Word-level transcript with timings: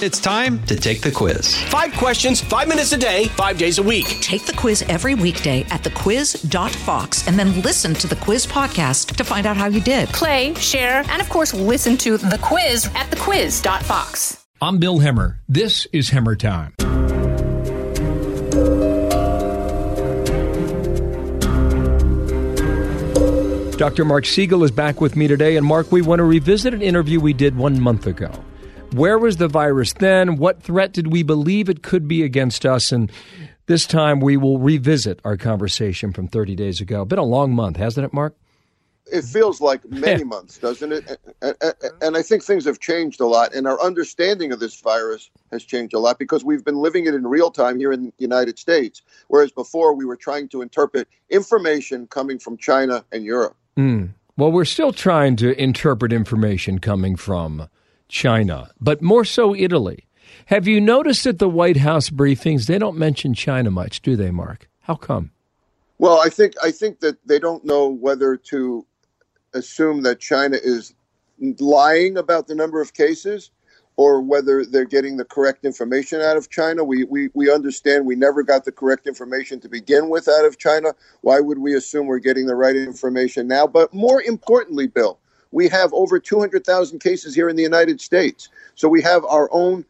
It's 0.00 0.20
time 0.20 0.64
to 0.66 0.76
take 0.76 1.00
the 1.00 1.10
quiz. 1.10 1.60
Five 1.64 1.92
questions, 1.94 2.40
five 2.40 2.68
minutes 2.68 2.92
a 2.92 2.96
day, 2.96 3.24
five 3.30 3.58
days 3.58 3.78
a 3.78 3.82
week. 3.82 4.06
Take 4.20 4.46
the 4.46 4.52
quiz 4.52 4.82
every 4.82 5.16
weekday 5.16 5.62
at 5.70 5.82
thequiz.fox 5.82 7.26
and 7.26 7.36
then 7.36 7.60
listen 7.62 7.94
to 7.94 8.06
the 8.06 8.14
quiz 8.14 8.46
podcast 8.46 9.16
to 9.16 9.24
find 9.24 9.44
out 9.44 9.56
how 9.56 9.66
you 9.66 9.80
did. 9.80 10.08
Play, 10.10 10.54
share, 10.54 11.02
and 11.08 11.20
of 11.20 11.28
course, 11.28 11.52
listen 11.52 11.96
to 11.96 12.16
the 12.16 12.38
quiz 12.40 12.86
at 12.94 13.10
thequiz.fox. 13.10 14.46
I'm 14.62 14.78
Bill 14.78 15.00
Hemmer. 15.00 15.38
This 15.48 15.88
is 15.92 16.10
Hemmer 16.10 16.38
Time. 16.38 16.74
Dr. 23.76 24.04
Marc 24.04 24.26
Siegel 24.26 24.62
is 24.62 24.70
back 24.70 25.00
with 25.00 25.16
me 25.16 25.26
today. 25.26 25.56
And 25.56 25.66
Marc, 25.66 25.90
we 25.90 26.02
want 26.02 26.20
to 26.20 26.24
revisit 26.24 26.72
an 26.72 26.82
interview 26.82 27.18
we 27.18 27.32
did 27.32 27.56
one 27.56 27.80
month 27.80 28.06
ago. 28.06 28.30
Where 28.92 29.18
was 29.18 29.36
the 29.36 29.48
virus 29.48 29.92
then? 29.92 30.36
What 30.36 30.62
threat 30.62 30.92
did 30.92 31.12
we 31.12 31.22
believe 31.22 31.68
it 31.68 31.82
could 31.82 32.08
be 32.08 32.22
against 32.22 32.64
us? 32.64 32.90
And 32.90 33.12
this 33.66 33.86
time 33.86 34.18
we 34.18 34.38
will 34.38 34.58
revisit 34.58 35.20
our 35.24 35.36
conversation 35.36 36.12
from 36.12 36.26
30 36.26 36.56
days 36.56 36.80
ago. 36.80 37.04
Been 37.04 37.18
a 37.18 37.24
long 37.24 37.54
month, 37.54 37.76
hasn't 37.76 38.06
it, 38.06 38.14
Marc? 38.14 38.34
It 39.12 39.24
feels 39.24 39.60
like 39.60 39.84
many 39.90 40.24
months, 40.24 40.58
doesn't 40.58 40.92
it? 40.92 41.18
And 42.00 42.16
I 42.16 42.22
think 42.22 42.42
things 42.42 42.64
have 42.64 42.80
changed 42.80 43.20
a 43.20 43.26
lot, 43.26 43.54
and 43.54 43.66
our 43.66 43.80
understanding 43.80 44.52
of 44.52 44.60
this 44.60 44.80
virus 44.80 45.30
has 45.50 45.64
changed 45.64 45.94
a 45.94 45.98
lot 45.98 46.18
because 46.18 46.42
we've 46.44 46.64
been 46.64 46.76
living 46.76 47.06
it 47.06 47.14
in 47.14 47.26
real 47.26 47.50
time 47.50 47.78
here 47.78 47.92
in 47.92 48.04
the 48.04 48.12
United 48.18 48.58
States, 48.58 49.02
whereas 49.28 49.52
before 49.52 49.94
we 49.94 50.06
were 50.06 50.16
trying 50.16 50.48
to 50.48 50.62
interpret 50.62 51.08
information 51.28 52.06
coming 52.06 52.38
from 52.38 52.56
China 52.56 53.04
and 53.12 53.22
Europe. 53.22 53.56
Mm. 53.76 54.10
Well, 54.38 54.50
we're 54.50 54.64
still 54.64 54.92
trying 54.92 55.36
to 55.36 55.60
interpret 55.60 56.12
information 56.12 56.78
coming 56.78 57.16
from 57.16 57.68
China, 58.08 58.70
but 58.80 59.02
more 59.02 59.24
so 59.24 59.54
Italy. 59.54 60.06
Have 60.46 60.66
you 60.66 60.80
noticed 60.80 61.26
at 61.26 61.38
the 61.38 61.48
White 61.48 61.76
House 61.76 62.10
briefings 62.10 62.66
they 62.66 62.78
don't 62.78 62.96
mention 62.96 63.34
China 63.34 63.70
much, 63.70 64.00
do 64.02 64.16
they, 64.16 64.30
Marc? 64.30 64.68
How 64.80 64.94
come? 64.94 65.30
Well, 65.98 66.20
I 66.24 66.28
think 66.28 66.54
I 66.62 66.70
think 66.70 67.00
that 67.00 67.18
they 67.26 67.38
don't 67.38 67.64
know 67.64 67.88
whether 67.88 68.36
to 68.36 68.86
assume 69.52 70.02
that 70.02 70.20
China 70.20 70.56
is 70.62 70.94
lying 71.58 72.16
about 72.16 72.46
the 72.46 72.54
number 72.54 72.80
of 72.80 72.94
cases 72.94 73.50
or 73.96 74.20
whether 74.20 74.64
they're 74.64 74.84
getting 74.84 75.16
the 75.16 75.24
correct 75.24 75.64
information 75.64 76.20
out 76.20 76.36
of 76.36 76.48
China. 76.50 76.84
We, 76.84 77.02
we, 77.04 77.30
we 77.34 77.50
understand 77.52 78.06
we 78.06 78.14
never 78.14 78.44
got 78.44 78.64
the 78.64 78.70
correct 78.70 79.08
information 79.08 79.58
to 79.60 79.68
begin 79.68 80.08
with 80.08 80.28
out 80.28 80.44
of 80.44 80.56
China. 80.56 80.94
Why 81.22 81.40
would 81.40 81.58
we 81.58 81.74
assume 81.74 82.06
we're 82.06 82.20
getting 82.20 82.46
the 82.46 82.54
right 82.54 82.76
information 82.76 83.48
now? 83.48 83.66
But 83.66 83.92
more 83.92 84.22
importantly, 84.22 84.86
Bill, 84.86 85.18
we 85.50 85.68
have 85.68 85.92
over 85.92 86.18
200,000 86.18 86.98
cases 86.98 87.34
here 87.34 87.48
in 87.48 87.56
the 87.56 87.62
United 87.62 88.00
States. 88.00 88.48
So 88.74 88.88
we 88.88 89.02
have 89.02 89.24
our 89.24 89.48
own 89.52 89.84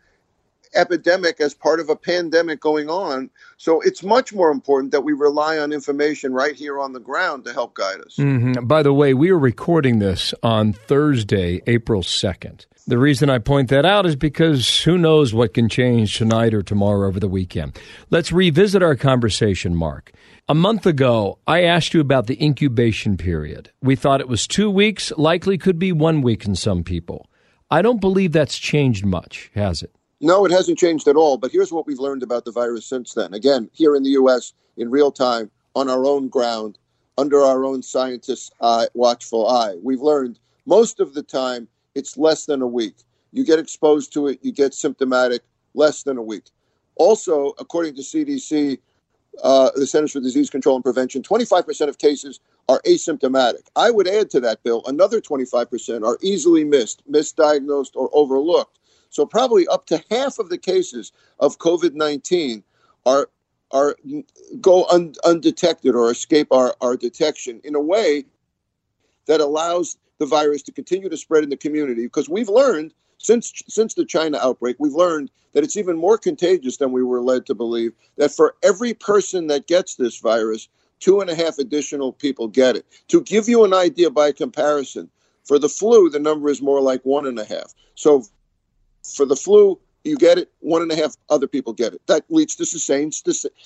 epidemic 0.74 1.40
as 1.40 1.54
part 1.54 1.80
of 1.80 1.88
a 1.88 1.96
pandemic 1.96 2.60
going 2.60 2.88
on. 2.88 3.30
So 3.56 3.80
it's 3.80 4.02
much 4.02 4.32
more 4.32 4.50
important 4.50 4.92
that 4.92 5.02
we 5.02 5.12
rely 5.12 5.58
on 5.58 5.72
information 5.72 6.32
right 6.32 6.54
here 6.54 6.78
on 6.78 6.92
the 6.92 7.00
ground 7.00 7.44
to 7.44 7.52
help 7.52 7.74
guide 7.74 8.00
us. 8.00 8.16
Mm-hmm. 8.16 8.66
By 8.66 8.82
the 8.82 8.92
way, 8.92 9.14
we 9.14 9.30
are 9.30 9.38
recording 9.38 9.98
this 9.98 10.34
on 10.42 10.72
Thursday, 10.72 11.62
April 11.66 12.02
2nd. 12.02 12.66
The 12.86 12.98
reason 12.98 13.28
I 13.28 13.38
point 13.38 13.68
that 13.68 13.84
out 13.84 14.06
is 14.06 14.16
because 14.16 14.80
who 14.80 14.96
knows 14.96 15.34
what 15.34 15.52
can 15.52 15.68
change 15.68 16.16
tonight 16.16 16.54
or 16.54 16.62
tomorrow 16.62 17.06
over 17.06 17.20
the 17.20 17.28
weekend. 17.28 17.78
Let's 18.08 18.32
revisit 18.32 18.82
our 18.82 18.96
conversation, 18.96 19.76
Marc. 19.76 20.12
A 20.48 20.54
month 20.54 20.86
ago, 20.86 21.38
I 21.46 21.64
asked 21.64 21.92
you 21.92 22.00
about 22.00 22.28
the 22.28 22.42
incubation 22.42 23.18
period. 23.18 23.70
We 23.82 23.94
thought 23.94 24.22
it 24.22 24.28
was 24.28 24.46
two 24.46 24.70
weeks, 24.70 25.12
likely 25.18 25.58
could 25.58 25.78
be 25.78 25.92
one 25.92 26.22
week 26.22 26.46
in 26.46 26.54
some 26.54 26.82
people. 26.82 27.26
I 27.70 27.82
don't 27.82 28.00
believe 28.00 28.32
that's 28.32 28.56
changed 28.56 29.04
much, 29.04 29.50
has 29.54 29.82
it? 29.82 29.94
No, 30.20 30.44
it 30.44 30.50
hasn't 30.52 30.78
changed 30.78 31.06
at 31.06 31.16
all. 31.16 31.36
But 31.36 31.52
here's 31.52 31.72
what 31.72 31.86
we've 31.86 31.98
learned 32.00 32.22
about 32.22 32.44
the 32.44 32.52
virus 32.52 32.86
since 32.86 33.14
then. 33.14 33.34
Again, 33.34 33.70
here 33.72 33.94
in 33.94 34.02
the 34.02 34.10
U.S., 34.10 34.52
in 34.76 34.90
real 34.90 35.12
time, 35.12 35.50
on 35.74 35.88
our 35.88 36.04
own 36.04 36.28
ground, 36.28 36.78
under 37.16 37.40
our 37.40 37.64
own 37.64 37.82
scientists' 37.82 38.50
eye, 38.60 38.88
watchful 38.94 39.48
eye, 39.48 39.76
we've 39.82 40.00
learned 40.00 40.38
most 40.66 41.00
of 41.00 41.14
the 41.14 41.22
time 41.22 41.68
it's 41.94 42.16
less 42.16 42.46
than 42.46 42.62
a 42.62 42.66
week. 42.66 42.96
You 43.32 43.44
get 43.44 43.58
exposed 43.58 44.12
to 44.14 44.28
it, 44.28 44.38
you 44.42 44.52
get 44.52 44.74
symptomatic, 44.74 45.42
less 45.74 46.02
than 46.02 46.16
a 46.18 46.22
week. 46.22 46.44
Also, 46.96 47.54
according 47.58 47.94
to 47.96 48.02
CDC, 48.02 48.78
uh, 49.42 49.70
the 49.76 49.86
Centers 49.86 50.12
for 50.12 50.20
Disease 50.20 50.50
Control 50.50 50.76
and 50.76 50.84
Prevention, 50.84 51.22
25% 51.22 51.88
of 51.88 51.98
cases 51.98 52.40
are 52.68 52.80
asymptomatic. 52.86 53.68
I 53.76 53.90
would 53.90 54.08
add 54.08 54.30
to 54.30 54.40
that, 54.40 54.62
Bill, 54.62 54.82
another 54.86 55.20
25% 55.20 56.04
are 56.04 56.18
easily 56.22 56.64
missed, 56.64 57.02
misdiagnosed, 57.10 57.94
or 57.94 58.10
overlooked. 58.12 58.77
So 59.10 59.26
probably 59.26 59.66
up 59.68 59.86
to 59.86 60.02
half 60.10 60.38
of 60.38 60.48
the 60.48 60.58
cases 60.58 61.12
of 61.40 61.58
COVID 61.58 61.94
19 61.94 62.62
are 63.06 63.28
are 63.70 63.96
go 64.60 64.86
un, 64.86 65.14
undetected 65.24 65.94
or 65.94 66.10
escape 66.10 66.48
our, 66.50 66.74
our 66.80 66.96
detection 66.96 67.60
in 67.64 67.74
a 67.74 67.80
way 67.80 68.24
that 69.26 69.40
allows 69.40 69.98
the 70.18 70.26
virus 70.26 70.62
to 70.62 70.72
continue 70.72 71.08
to 71.08 71.16
spread 71.16 71.44
in 71.44 71.50
the 71.50 71.56
community 71.56 72.04
because 72.04 72.28
we've 72.28 72.48
learned 72.48 72.94
since 73.18 73.62
since 73.68 73.94
the 73.94 74.04
China 74.04 74.38
outbreak, 74.40 74.76
we've 74.78 74.94
learned 74.94 75.30
that 75.52 75.64
it's 75.64 75.76
even 75.76 75.96
more 75.96 76.16
contagious 76.16 76.76
than 76.76 76.92
we 76.92 77.02
were 77.02 77.20
led 77.20 77.46
to 77.46 77.54
believe. 77.54 77.92
That 78.16 78.30
for 78.30 78.54
every 78.62 78.94
person 78.94 79.48
that 79.48 79.66
gets 79.66 79.96
this 79.96 80.18
virus, 80.18 80.68
two 81.00 81.20
and 81.20 81.28
a 81.28 81.34
half 81.34 81.58
additional 81.58 82.12
people 82.12 82.48
get 82.48 82.76
it. 82.76 82.86
To 83.08 83.20
give 83.22 83.48
you 83.48 83.64
an 83.64 83.74
idea 83.74 84.10
by 84.10 84.32
comparison, 84.32 85.10
for 85.44 85.58
the 85.58 85.68
flu, 85.68 86.10
the 86.10 86.18
number 86.18 86.48
is 86.48 86.62
more 86.62 86.80
like 86.80 87.02
one 87.04 87.26
and 87.26 87.38
a 87.38 87.44
half. 87.44 87.74
So 87.94 88.24
for 89.02 89.26
the 89.26 89.36
flu, 89.36 89.78
you 90.04 90.16
get 90.16 90.38
it, 90.38 90.50
one 90.60 90.82
and 90.82 90.90
a 90.90 90.96
half 90.96 91.16
other 91.28 91.46
people 91.46 91.72
get 91.72 91.92
it. 91.92 92.00
That 92.06 92.24
leads 92.28 92.56
to 92.56 92.64
sustained, 92.64 93.14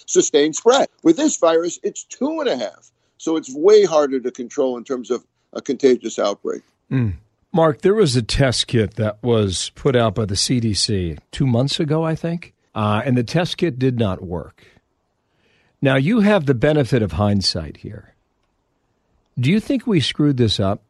sustained 0.07 0.57
spread. 0.57 0.89
With 1.03 1.17
this 1.17 1.37
virus, 1.37 1.79
it's 1.83 2.05
two 2.05 2.41
and 2.41 2.49
a 2.49 2.57
half. 2.57 2.91
So 3.19 3.37
it's 3.37 3.55
way 3.55 3.85
harder 3.85 4.21
to 4.21 4.31
control 4.31 4.77
in 4.77 4.85
terms 4.85 5.11
of 5.11 5.25
a 5.53 5.63
contagious 5.63 6.19
outbreak. 6.19 6.63
Mm. 6.91 7.15
Mark, 7.53 7.83
there 7.83 7.95
was 7.95 8.17
a 8.17 8.23
test 8.23 8.67
kit 8.67 8.95
that 8.95 9.23
was 9.23 9.71
put 9.75 9.95
out 9.95 10.15
by 10.15 10.25
the 10.25 10.35
CDC 10.35 11.19
two 11.31 11.47
months 11.47 11.79
ago, 11.79 12.03
I 12.03 12.15
think, 12.15 12.55
uh, 12.75 13.03
and 13.05 13.17
the 13.17 13.23
test 13.23 13.59
kit 13.59 13.79
did 13.79 13.99
not 13.99 14.23
work. 14.23 14.65
Now, 15.83 15.97
you 15.97 16.21
have 16.21 16.47
the 16.47 16.55
benefit 16.55 17.03
of 17.03 17.13
hindsight 17.13 17.79
here. 17.79 18.15
Do 19.39 19.51
you 19.51 19.61
think 19.61 19.87
we 19.87 20.01
screwed 20.01 20.37
this 20.37 20.59
up? 20.59 20.83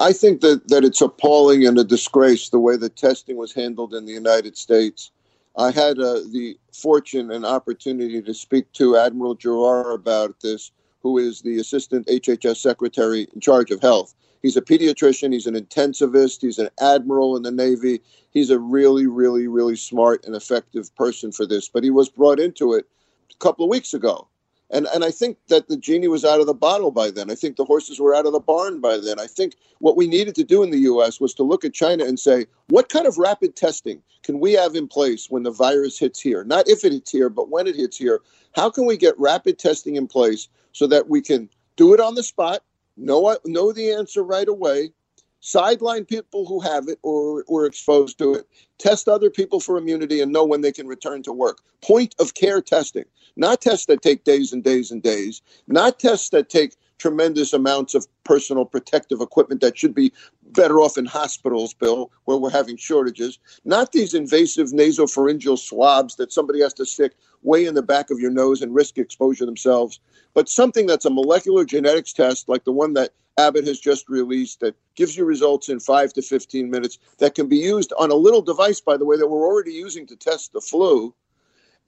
I 0.00 0.14
think 0.14 0.40
that, 0.40 0.66
that 0.68 0.82
it's 0.82 1.02
appalling 1.02 1.66
and 1.66 1.78
a 1.78 1.84
disgrace 1.84 2.48
the 2.48 2.58
way 2.58 2.78
the 2.78 2.88
testing 2.88 3.36
was 3.36 3.52
handled 3.52 3.92
in 3.92 4.06
the 4.06 4.14
United 4.14 4.56
States. 4.56 5.10
I 5.58 5.70
had 5.70 5.98
uh, 5.98 6.20
the 6.32 6.58
fortune 6.72 7.30
and 7.30 7.44
opportunity 7.44 8.22
to 8.22 8.32
speak 8.32 8.72
to 8.72 8.96
Admiral 8.96 9.36
Giroir 9.36 9.94
about 9.94 10.40
this, 10.40 10.72
who 11.02 11.18
is 11.18 11.42
the 11.42 11.58
Assistant 11.58 12.06
HHS 12.06 12.56
Secretary 12.56 13.28
in 13.34 13.40
charge 13.40 13.70
of 13.70 13.82
health. 13.82 14.14
He's 14.40 14.56
a 14.56 14.62
pediatrician, 14.62 15.34
he's 15.34 15.46
an 15.46 15.54
intensivist, 15.54 16.40
he's 16.40 16.58
an 16.58 16.70
admiral 16.80 17.36
in 17.36 17.42
the 17.42 17.50
Navy. 17.50 18.00
He's 18.30 18.48
a 18.48 18.58
really, 18.58 19.06
really, 19.06 19.48
really 19.48 19.76
smart 19.76 20.24
and 20.24 20.34
effective 20.34 20.96
person 20.96 21.30
for 21.30 21.44
this. 21.44 21.68
But 21.68 21.84
he 21.84 21.90
was 21.90 22.08
brought 22.08 22.40
into 22.40 22.72
it 22.72 22.86
a 23.30 23.36
couple 23.36 23.66
of 23.66 23.70
weeks 23.70 23.92
ago. 23.92 24.29
And 24.70 24.86
and 24.94 25.04
I 25.04 25.10
think 25.10 25.38
that 25.48 25.68
the 25.68 25.76
genie 25.76 26.08
was 26.08 26.24
out 26.24 26.40
of 26.40 26.46
the 26.46 26.54
bottle 26.54 26.90
by 26.90 27.10
then. 27.10 27.30
I 27.30 27.34
think 27.34 27.56
the 27.56 27.64
horses 27.64 27.98
were 27.98 28.14
out 28.14 28.26
of 28.26 28.32
the 28.32 28.40
barn 28.40 28.80
by 28.80 28.98
then. 28.98 29.18
I 29.18 29.26
think 29.26 29.56
what 29.78 29.96
we 29.96 30.06
needed 30.06 30.34
to 30.36 30.44
do 30.44 30.62
in 30.62 30.70
the 30.70 30.78
US 30.80 31.20
was 31.20 31.34
to 31.34 31.42
look 31.42 31.64
at 31.64 31.74
China 31.74 32.04
and 32.04 32.18
say, 32.18 32.46
what 32.68 32.88
kind 32.88 33.06
of 33.06 33.18
rapid 33.18 33.56
testing 33.56 34.02
can 34.22 34.38
we 34.38 34.52
have 34.52 34.76
in 34.76 34.86
place 34.86 35.28
when 35.28 35.42
the 35.42 35.50
virus 35.50 35.98
hits 35.98 36.20
here? 36.20 36.44
Not 36.44 36.68
if 36.68 36.84
it 36.84 36.92
hits 36.92 37.10
here, 37.10 37.28
but 37.28 37.50
when 37.50 37.66
it 37.66 37.76
hits 37.76 37.96
here. 37.96 38.20
How 38.54 38.70
can 38.70 38.86
we 38.86 38.96
get 38.96 39.18
rapid 39.18 39.58
testing 39.58 39.96
in 39.96 40.06
place 40.06 40.48
so 40.72 40.86
that 40.86 41.08
we 41.08 41.20
can 41.20 41.48
do 41.76 41.94
it 41.94 42.00
on 42.00 42.14
the 42.14 42.22
spot, 42.22 42.62
know 42.96 43.36
know 43.44 43.72
the 43.72 43.92
answer 43.92 44.22
right 44.22 44.48
away, 44.48 44.92
sideline 45.40 46.04
people 46.04 46.46
who 46.46 46.60
have 46.60 46.88
it 46.88 46.98
or 47.02 47.44
were 47.48 47.66
exposed 47.66 48.18
to 48.18 48.34
it, 48.34 48.46
test 48.78 49.08
other 49.08 49.30
people 49.30 49.60
for 49.60 49.76
immunity, 49.78 50.20
and 50.20 50.32
know 50.32 50.44
when 50.44 50.60
they 50.60 50.72
can 50.72 50.86
return 50.86 51.22
to 51.24 51.32
work. 51.32 51.58
Point 51.82 52.14
of 52.18 52.34
care 52.34 52.62
testing, 52.62 53.04
not 53.36 53.60
tests 53.60 53.86
that 53.86 54.02
take 54.02 54.24
days 54.24 54.52
and 54.52 54.62
days 54.64 54.90
and 54.90 55.02
days, 55.02 55.42
not 55.66 55.98
tests 55.98 56.30
that 56.30 56.48
take 56.50 56.76
tremendous 57.00 57.52
amounts 57.52 57.94
of 57.94 58.06
personal 58.24 58.64
protective 58.64 59.20
equipment 59.20 59.60
that 59.62 59.76
should 59.76 59.94
be 59.94 60.12
better 60.52 60.80
off 60.80 60.98
in 60.98 61.06
hospitals, 61.06 61.74
Bill, 61.74 62.10
where 62.26 62.36
we're 62.36 62.50
having 62.50 62.76
shortages. 62.76 63.38
Not 63.64 63.92
these 63.92 64.14
invasive 64.14 64.68
nasopharyngeal 64.68 65.58
swabs 65.58 66.16
that 66.16 66.32
somebody 66.32 66.60
has 66.60 66.74
to 66.74 66.86
stick 66.86 67.14
way 67.42 67.64
in 67.64 67.74
the 67.74 67.82
back 67.82 68.10
of 68.10 68.20
your 68.20 68.30
nose 68.30 68.60
and 68.60 68.74
risk 68.74 68.98
exposure 68.98 69.46
themselves, 69.46 69.98
but 70.34 70.48
something 70.48 70.86
that's 70.86 71.06
a 71.06 71.10
molecular 71.10 71.64
genetics 71.64 72.12
test 72.12 72.48
like 72.48 72.64
the 72.64 72.72
one 72.72 72.92
that 72.94 73.10
Abbott 73.38 73.66
has 73.66 73.80
just 73.80 74.08
released 74.08 74.60
that 74.60 74.76
gives 74.96 75.16
you 75.16 75.24
results 75.24 75.70
in 75.70 75.80
five 75.80 76.12
to 76.12 76.22
15 76.22 76.70
minutes 76.70 76.98
that 77.18 77.34
can 77.34 77.48
be 77.48 77.56
used 77.56 77.92
on 77.98 78.10
a 78.10 78.14
little 78.14 78.42
device, 78.42 78.80
by 78.80 78.98
the 78.98 79.06
way, 79.06 79.16
that 79.16 79.28
we're 79.28 79.46
already 79.46 79.72
using 79.72 80.06
to 80.08 80.16
test 80.16 80.52
the 80.52 80.60
flu, 80.60 81.14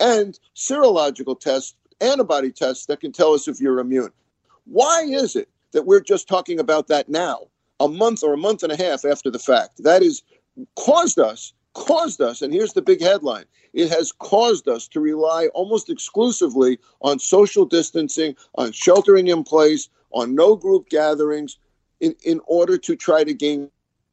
and 0.00 0.38
serological 0.56 1.38
tests, 1.38 1.74
antibody 2.00 2.50
tests 2.50 2.86
that 2.86 3.00
can 3.00 3.12
tell 3.12 3.34
us 3.34 3.48
if 3.48 3.60
you're 3.60 3.80
immune. 3.80 4.10
Why 4.64 5.02
is 5.02 5.36
it 5.36 5.48
that 5.72 5.86
we're 5.86 6.00
just 6.00 6.28
talking 6.28 6.58
about 6.58 6.88
that 6.88 7.08
now, 7.08 7.48
a 7.80 7.88
month 7.88 8.22
or 8.22 8.32
a 8.32 8.38
month 8.38 8.62
and 8.62 8.72
a 8.72 8.76
half 8.76 9.04
after 9.04 9.30
the 9.30 9.38
fact? 9.38 9.82
That 9.82 10.02
has 10.02 10.22
caused 10.76 11.18
us 11.18 11.52
caused 11.74 12.20
us, 12.20 12.42
and 12.42 12.52
here's 12.52 12.72
the 12.72 12.82
big 12.82 13.00
headline 13.00 13.44
it 13.72 13.88
has 13.88 14.12
caused 14.12 14.68
us 14.68 14.86
to 14.86 15.00
rely 15.00 15.46
almost 15.54 15.88
exclusively 15.88 16.78
on 17.00 17.18
social 17.18 17.64
distancing, 17.64 18.36
on 18.56 18.70
sheltering 18.70 19.28
in 19.28 19.42
place, 19.42 19.88
on 20.10 20.34
no 20.34 20.54
group 20.54 20.90
gatherings 20.90 21.58
in, 22.00 22.14
in 22.22 22.38
order 22.46 22.76
to 22.76 22.94
try 22.94 23.24
to 23.24 23.32
gain 23.32 23.70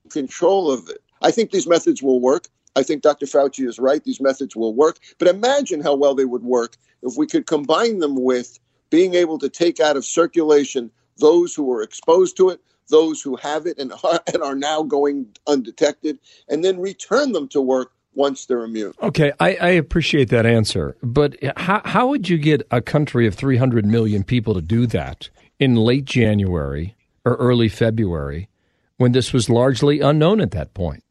control 0.10 0.72
of 0.72 0.88
it. 0.88 1.00
I 1.22 1.31
think 1.31 1.51
these 1.51 1.68
methods 1.68 2.01
will 2.01 2.22
work. 2.22 2.48
I 2.78 2.84
think 2.84 3.01
Dr. 3.01 3.25
Fauci 3.25 3.68
is 3.68 3.80
right. 3.80 4.01
These 4.01 4.22
methods 4.22 4.56
will 4.56 4.74
work. 4.74 5.00
But 5.18 5.28
imagine 5.28 5.81
how 5.81 5.94
well 5.94 6.16
they 6.16 6.24
would 6.24 6.44
work 6.44 6.78
if 7.04 7.18
we 7.18 7.28
could 7.28 7.46
combine 7.46 8.00
them 8.00 8.16
with 8.16 8.60
being 8.89 9.13
able 9.13 9.38
to 9.39 9.50
take 9.50 9.80
out 9.80 9.97
of 9.97 10.06
circulation 10.06 10.91
those 11.18 11.53
who 11.53 11.63
were 11.63 11.81
exposed 11.81 12.38
to 12.38 12.50
it, 12.50 12.59
those 12.89 13.21
who 13.21 13.36
have 13.38 13.65
it 13.65 13.77
and 13.77 13.94
are, 14.03 14.21
and 14.33 14.41
are 14.44 14.56
now 14.56 14.83
going 14.83 15.27
undetected, 15.47 16.19
and 16.47 16.63
then 16.63 16.80
return 16.80 17.31
them 17.31 17.47
to 17.50 17.62
work 17.62 17.91
once 18.15 18.45
they're 18.45 18.63
immune. 18.63 18.94
Okay, 19.01 19.31
I, 19.39 19.56
I, 19.56 19.69
appreciate 19.69 20.30
that 20.30 20.45
answer, 20.45 20.97
but 21.03 21.36
how, 21.56 21.81
how 21.86 22.07
would 22.07 22.27
you 22.27 22.38
get 22.38 22.68
a 22.71 22.81
country 22.81 23.27
of 23.27 23.36
300 23.36 23.86
million 23.86 24.24
people 24.24 24.56
to 24.56 24.62
do 24.62 24.88
that 24.88 25.30
in 25.59 25.75
late 25.75 26.06
January 26.06 26.95
or 27.24 27.36
early 27.36 27.69
February 27.69 28.50
when 28.97 29.12
this 29.12 29.31
was 29.31 29.50
largely 29.50 30.00
unknown 30.00 30.41
at 30.41 30.51
that 30.51 30.74
point? 30.74 31.03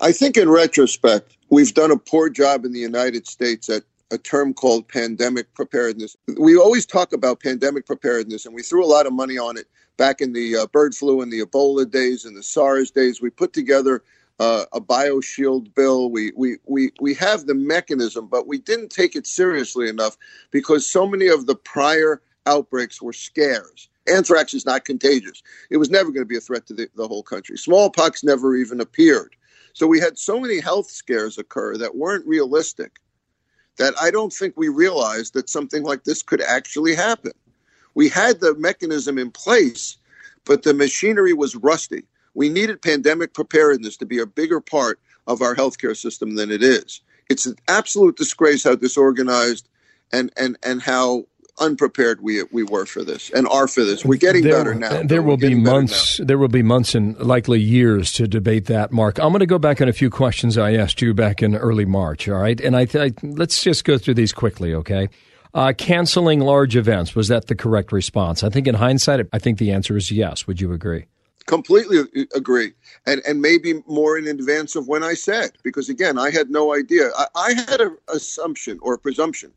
I 0.00 0.12
think 0.12 0.36
in 0.36 0.50
retrospect, 0.50 1.36
we've 1.50 1.72
done 1.72 1.90
a 1.90 1.96
poor 1.96 2.28
job 2.28 2.64
in 2.64 2.72
the 2.72 2.80
United 2.80 3.26
States 3.26 3.68
at 3.68 3.84
a 4.14 4.18
term 4.18 4.54
called 4.54 4.88
pandemic 4.88 5.52
preparedness. 5.54 6.16
We 6.38 6.56
always 6.56 6.86
talk 6.86 7.12
about 7.12 7.40
pandemic 7.40 7.84
preparedness, 7.84 8.46
and 8.46 8.54
we 8.54 8.62
threw 8.62 8.84
a 8.84 8.86
lot 8.86 9.06
of 9.06 9.12
money 9.12 9.36
on 9.36 9.58
it 9.58 9.66
back 9.96 10.20
in 10.20 10.32
the 10.32 10.56
uh, 10.56 10.66
bird 10.68 10.94
flu 10.94 11.20
and 11.20 11.30
the 11.32 11.40
Ebola 11.40 11.90
days 11.90 12.24
and 12.24 12.36
the 12.36 12.42
SARS 12.42 12.90
days. 12.90 13.20
We 13.20 13.30
put 13.30 13.52
together 13.52 14.02
uh, 14.40 14.64
a 14.72 14.80
bioshield 14.80 15.74
bill. 15.74 16.10
We, 16.10 16.32
we, 16.36 16.56
we, 16.66 16.92
we 17.00 17.14
have 17.14 17.46
the 17.46 17.54
mechanism, 17.54 18.28
but 18.28 18.46
we 18.46 18.58
didn't 18.58 18.90
take 18.90 19.14
it 19.14 19.26
seriously 19.26 19.88
enough 19.88 20.16
because 20.50 20.88
so 20.88 21.06
many 21.06 21.28
of 21.28 21.46
the 21.46 21.54
prior 21.56 22.22
outbreaks 22.46 23.02
were 23.02 23.12
scares. 23.12 23.88
Anthrax 24.08 24.52
is 24.54 24.66
not 24.66 24.84
contagious. 24.84 25.42
It 25.70 25.78
was 25.78 25.90
never 25.90 26.10
going 26.10 26.22
to 26.22 26.28
be 26.28 26.36
a 26.36 26.40
threat 26.40 26.66
to 26.66 26.74
the, 26.74 26.88
the 26.94 27.08
whole 27.08 27.22
country. 27.22 27.56
Smallpox 27.56 28.22
never 28.22 28.54
even 28.54 28.80
appeared. 28.80 29.34
So 29.72 29.86
we 29.86 29.98
had 29.98 30.18
so 30.18 30.38
many 30.38 30.60
health 30.60 30.90
scares 30.90 31.38
occur 31.38 31.76
that 31.78 31.96
weren't 31.96 32.26
realistic 32.26 33.00
that 33.76 33.94
I 34.00 34.10
don't 34.10 34.32
think 34.32 34.54
we 34.56 34.68
realized 34.68 35.34
that 35.34 35.50
something 35.50 35.82
like 35.82 36.04
this 36.04 36.22
could 36.22 36.40
actually 36.40 36.94
happen. 36.94 37.32
We 37.94 38.08
had 38.08 38.40
the 38.40 38.54
mechanism 38.56 39.18
in 39.18 39.30
place, 39.30 39.96
but 40.44 40.62
the 40.62 40.74
machinery 40.74 41.32
was 41.32 41.56
rusty. 41.56 42.04
We 42.34 42.48
needed 42.48 42.82
pandemic 42.82 43.34
preparedness 43.34 43.96
to 43.98 44.06
be 44.06 44.18
a 44.18 44.26
bigger 44.26 44.60
part 44.60 44.98
of 45.26 45.42
our 45.42 45.54
healthcare 45.54 45.96
system 45.96 46.34
than 46.34 46.50
it 46.50 46.62
is. 46.62 47.00
It's 47.30 47.46
an 47.46 47.56
absolute 47.68 48.16
disgrace 48.16 48.64
how 48.64 48.74
disorganized 48.74 49.68
and, 50.12 50.32
and, 50.36 50.58
and 50.62 50.82
how 50.82 51.24
unprepared 51.60 52.20
we 52.20 52.42
we 52.50 52.62
were 52.62 52.86
for 52.86 53.04
this 53.04 53.30
and 53.30 53.46
are 53.48 53.68
for 53.68 53.84
this. 53.84 54.04
We're 54.04 54.18
getting 54.18 54.42
there, 54.42 54.52
better 54.52 54.74
now. 54.74 55.02
There 55.02 55.22
will 55.22 55.36
be 55.36 55.54
months. 55.54 56.20
There 56.22 56.38
will 56.38 56.48
be 56.48 56.62
months 56.62 56.94
and 56.94 57.18
likely 57.18 57.60
years 57.60 58.12
to 58.12 58.26
debate 58.26 58.66
that, 58.66 58.92
Marc. 58.92 59.18
I'm 59.18 59.28
going 59.28 59.40
to 59.40 59.46
go 59.46 59.58
back 59.58 59.80
on 59.80 59.88
a 59.88 59.92
few 59.92 60.10
questions 60.10 60.58
I 60.58 60.74
asked 60.74 61.00
you 61.00 61.14
back 61.14 61.42
in 61.42 61.54
early 61.54 61.84
March. 61.84 62.28
All 62.28 62.38
right, 62.38 62.60
and 62.60 62.76
I, 62.76 62.84
th- 62.86 63.14
I 63.22 63.26
let's 63.26 63.62
just 63.62 63.84
go 63.84 63.98
through 63.98 64.14
these 64.14 64.32
quickly, 64.32 64.74
okay? 64.74 65.08
Uh, 65.54 65.72
canceling 65.72 66.40
large 66.40 66.74
events 66.74 67.14
was 67.14 67.28
that 67.28 67.46
the 67.46 67.54
correct 67.54 67.92
response? 67.92 68.42
I 68.42 68.48
think 68.48 68.66
in 68.66 68.74
hindsight, 68.74 69.26
I 69.32 69.38
think 69.38 69.58
the 69.58 69.70
answer 69.70 69.96
is 69.96 70.10
yes. 70.10 70.48
Would 70.48 70.60
you 70.60 70.72
agree? 70.72 71.06
Completely 71.46 72.26
agree, 72.34 72.72
and 73.06 73.20
and 73.28 73.40
maybe 73.40 73.82
more 73.86 74.16
in 74.16 74.26
advance 74.26 74.74
of 74.74 74.88
when 74.88 75.04
I 75.04 75.12
said 75.12 75.50
because 75.62 75.90
again 75.90 76.18
I 76.18 76.30
had 76.30 76.48
no 76.48 76.74
idea. 76.74 77.10
I, 77.18 77.26
I 77.36 77.52
had 77.52 77.82
an 77.82 77.98
assumption 78.08 78.78
or 78.80 78.94
a 78.94 78.98
presumption 78.98 79.52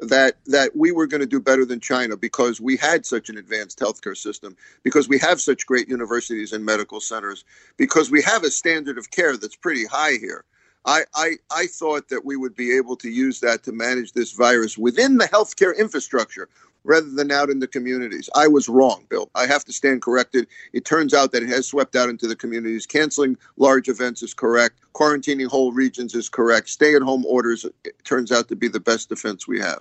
that 0.00 0.36
that 0.46 0.76
we 0.76 0.92
were 0.92 1.06
going 1.06 1.20
to 1.20 1.26
do 1.26 1.40
better 1.40 1.64
than 1.64 1.80
China 1.80 2.16
because 2.16 2.60
we 2.60 2.76
had 2.76 3.04
such 3.06 3.28
an 3.28 3.38
advanced 3.38 3.78
healthcare 3.78 4.16
system, 4.16 4.56
because 4.82 5.08
we 5.08 5.18
have 5.18 5.40
such 5.40 5.66
great 5.66 5.88
universities 5.88 6.52
and 6.52 6.64
medical 6.64 7.00
centers, 7.00 7.44
because 7.76 8.10
we 8.10 8.22
have 8.22 8.44
a 8.44 8.50
standard 8.50 8.98
of 8.98 9.10
care 9.10 9.36
that's 9.36 9.56
pretty 9.56 9.86
high 9.86 10.12
here. 10.20 10.44
I, 10.86 11.02
I, 11.14 11.32
I 11.50 11.66
thought 11.66 12.08
that 12.08 12.24
we 12.24 12.36
would 12.36 12.56
be 12.56 12.74
able 12.76 12.96
to 12.96 13.10
use 13.10 13.40
that 13.40 13.64
to 13.64 13.72
manage 13.72 14.12
this 14.12 14.32
virus 14.32 14.78
within 14.78 15.18
the 15.18 15.26
healthcare 15.26 15.76
infrastructure 15.76 16.48
rather 16.84 17.10
than 17.10 17.30
out 17.30 17.50
in 17.50 17.58
the 17.58 17.66
communities. 17.66 18.28
I 18.34 18.48
was 18.48 18.68
wrong, 18.68 19.04
Bill. 19.08 19.30
I 19.34 19.46
have 19.46 19.64
to 19.66 19.72
stand 19.72 20.02
corrected. 20.02 20.46
It 20.72 20.84
turns 20.84 21.14
out 21.14 21.32
that 21.32 21.42
it 21.42 21.48
has 21.48 21.66
swept 21.66 21.96
out 21.96 22.08
into 22.08 22.26
the 22.26 22.36
communities. 22.36 22.86
Canceling 22.86 23.36
large 23.56 23.88
events 23.88 24.22
is 24.22 24.34
correct. 24.34 24.80
Quarantining 24.94 25.48
whole 25.48 25.72
regions 25.72 26.14
is 26.14 26.28
correct. 26.28 26.68
Stay 26.68 26.94
at 26.94 27.02
home 27.02 27.24
orders 27.26 27.66
turns 28.04 28.32
out 28.32 28.48
to 28.48 28.56
be 28.56 28.68
the 28.68 28.80
best 28.80 29.08
defense 29.08 29.46
we 29.46 29.60
have. 29.60 29.80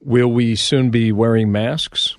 Will 0.00 0.28
we 0.28 0.54
soon 0.54 0.90
be 0.90 1.12
wearing 1.12 1.50
masks? 1.50 2.16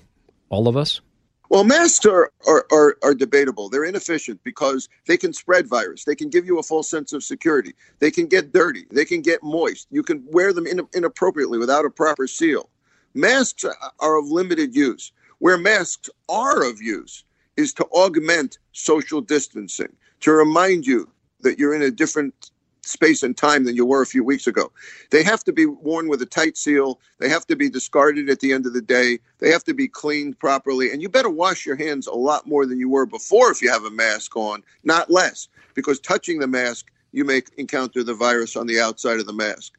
All 0.48 0.68
of 0.68 0.76
us? 0.76 1.00
Well, 1.48 1.62
masks 1.62 2.04
are, 2.06 2.32
are, 2.46 2.66
are, 2.72 2.96
are, 3.04 3.14
debatable. 3.14 3.68
They're 3.68 3.84
inefficient 3.84 4.42
because 4.42 4.88
they 5.06 5.16
can 5.16 5.32
spread 5.32 5.68
virus. 5.68 6.04
They 6.04 6.16
can 6.16 6.28
give 6.28 6.44
you 6.44 6.58
a 6.58 6.62
false 6.62 6.90
sense 6.90 7.12
of 7.12 7.22
security. 7.22 7.74
They 8.00 8.10
can 8.10 8.26
get 8.26 8.52
dirty. 8.52 8.86
They 8.90 9.04
can 9.04 9.22
get 9.22 9.44
moist. 9.44 9.86
You 9.90 10.02
can 10.02 10.24
wear 10.26 10.52
them 10.52 10.66
in, 10.66 10.80
inappropriately 10.92 11.58
without 11.58 11.84
a 11.84 11.90
proper 11.90 12.26
seal. 12.26 12.68
Masks 13.16 13.64
are 14.00 14.18
of 14.18 14.26
limited 14.26 14.76
use. 14.76 15.10
Where 15.38 15.56
masks 15.56 16.10
are 16.28 16.62
of 16.68 16.82
use 16.82 17.24
is 17.56 17.72
to 17.74 17.84
augment 17.86 18.58
social 18.72 19.22
distancing, 19.22 19.94
to 20.20 20.32
remind 20.32 20.86
you 20.86 21.10
that 21.40 21.58
you're 21.58 21.74
in 21.74 21.82
a 21.82 21.90
different 21.90 22.50
space 22.82 23.22
and 23.22 23.36
time 23.36 23.64
than 23.64 23.74
you 23.74 23.86
were 23.86 24.02
a 24.02 24.06
few 24.06 24.22
weeks 24.22 24.46
ago. 24.46 24.70
They 25.10 25.22
have 25.22 25.42
to 25.44 25.52
be 25.52 25.64
worn 25.64 26.08
with 26.08 26.20
a 26.20 26.26
tight 26.26 26.58
seal. 26.58 27.00
They 27.18 27.28
have 27.30 27.46
to 27.46 27.56
be 27.56 27.70
discarded 27.70 28.28
at 28.28 28.40
the 28.40 28.52
end 28.52 28.66
of 28.66 28.74
the 28.74 28.82
day. 28.82 29.18
They 29.38 29.50
have 29.50 29.64
to 29.64 29.74
be 29.74 29.88
cleaned 29.88 30.38
properly. 30.38 30.92
And 30.92 31.00
you 31.00 31.08
better 31.08 31.30
wash 31.30 31.64
your 31.64 31.76
hands 31.76 32.06
a 32.06 32.14
lot 32.14 32.46
more 32.46 32.66
than 32.66 32.78
you 32.78 32.90
were 32.90 33.06
before 33.06 33.50
if 33.50 33.62
you 33.62 33.70
have 33.70 33.84
a 33.84 33.90
mask 33.90 34.36
on, 34.36 34.62
not 34.84 35.10
less, 35.10 35.48
because 35.74 35.98
touching 36.00 36.38
the 36.38 36.46
mask, 36.46 36.92
you 37.12 37.24
may 37.24 37.42
encounter 37.56 38.04
the 38.04 38.14
virus 38.14 38.56
on 38.56 38.66
the 38.66 38.78
outside 38.78 39.20
of 39.20 39.26
the 39.26 39.32
mask. 39.32 39.72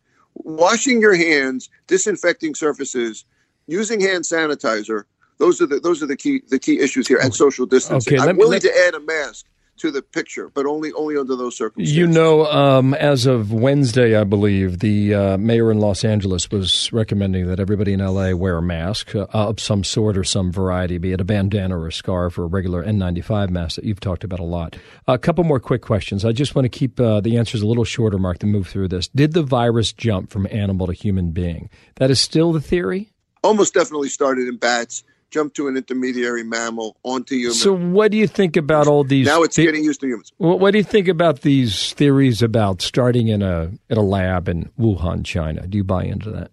Washing 0.44 1.02
your 1.02 1.16
hands, 1.16 1.70
disinfecting 1.88 2.56
surfaces, 2.56 3.26
using 3.68 4.00
hand 4.00 4.24
sanitizer, 4.24 5.04
those 5.38 5.62
are 5.62 5.68
the 5.68 5.80
those 5.80 6.02
are 6.02 6.08
the 6.08 6.18
key 6.18 6.42
the 6.50 6.60
key 6.60 6.80
issues 6.80 7.08
here. 7.08 7.20
And 7.22 7.34
social 7.34 7.66
distancing. 7.66 8.20
Okay, 8.20 8.30
I'm 8.30 8.38
willing 8.38 8.54
let, 8.54 8.62
to 8.64 8.88
add 8.88 8.96
a 8.96 9.00
mask 9.00 9.46
to 9.78 9.92
the 9.92 10.02
picture, 10.02 10.50
but 10.50 10.66
only 10.66 10.92
only 10.94 11.18
under 11.18 11.36
those 11.36 11.56
circumstances. 11.56 11.96
You 11.96 12.08
know, 12.08 12.46
um, 12.46 12.94
as 12.94 13.26
of 13.26 13.52
Wednesday, 13.52 14.16
I 14.16 14.24
believe 14.24 14.80
the 14.80 15.14
uh, 15.14 15.38
mayor 15.38 15.72
in 15.72 15.80
Los 15.80 16.04
Angeles 16.04 16.50
was 16.52 16.92
recommending 16.92 17.48
that 17.48 17.60
everybody 17.60 17.94
in 17.94 18.00
LA 18.00 18.32
wear 18.32 18.58
a 18.58 18.62
mask 18.62 19.16
uh, 19.16 19.28
of 19.32 19.60
some 19.60 19.84
sort 19.84 20.18
or 20.18 20.24
some 20.24 20.52
variety, 20.52 20.98
be 20.98 21.12
it 21.12 21.22
a 21.22 21.26
bandana 21.26 21.78
or 21.78 21.88
a 21.88 21.92
scarf 21.92 22.38
or 22.38 22.44
a 22.44 22.48
regular 22.48 22.84
N95 22.84 23.50
mask 23.50 23.76
that 23.76 23.86
you've 23.86 24.00
talked 24.00 24.24
about 24.24 24.40
a 24.40 24.44
lot. 24.44 24.76
A 25.08 25.18
couple 25.18 25.44
more 25.44 25.60
quick 25.60 25.82
questions. 25.82 26.26
I 26.26 26.32
just 26.32 26.56
want 26.56 26.66
to 26.66 26.70
keep 26.70 27.00
uh, 27.00 27.22
the 27.22 27.38
answers 27.38 27.62
a 27.62 27.68
little 27.68 27.86
shorter, 27.86 28.18
Marc, 28.18 28.40
to 28.40 28.46
move 28.46 28.68
through 28.68 28.90
this. 28.90 29.08
Did 29.10 29.34
the 29.34 29.44
virus 29.44 29.94
jump 29.94 30.30
from 30.30 30.48
animal 30.52 30.88
to 30.88 30.94
human 30.94 31.32
being? 31.32 31.70
That 31.96 32.12
is 32.12 32.20
still 32.20 32.52
the 32.52 32.62
theory. 32.62 33.12
Almost 33.44 33.74
definitely 33.74 34.10
started 34.10 34.48
in 34.48 34.58
bats 34.58 35.04
jump 35.32 35.54
to 35.56 35.68
an 35.68 35.78
intermediary 35.78 36.44
mammal 36.44 36.98
onto 37.04 37.36
humans. 37.36 37.62
So, 37.62 37.74
what 37.74 38.12
do 38.12 38.18
you 38.18 38.28
think 38.28 38.58
about 38.58 38.88
all 38.88 39.04
these? 39.04 39.26
Now 39.26 39.44
it's 39.44 39.56
the- 39.56 39.66
getting 39.66 39.84
used 39.84 40.00
to 40.02 40.08
humans. 40.08 40.32
What 40.38 40.72
do 40.72 40.78
you 40.78 40.84
think 40.84 41.08
about 41.08 41.42
these 41.42 41.94
theories 41.94 42.42
about 42.42 42.82
starting 42.82 43.28
in 43.28 43.42
a 43.42 43.72
in 43.90 43.98
a 43.98 44.04
lab 44.04 44.48
in 44.48 44.70
Wuhan, 44.80 45.26
China? 45.26 45.68
Do 45.68 45.78
you 45.78 45.84
buy 45.84 46.04
into 46.04 46.32
that? 46.32 46.52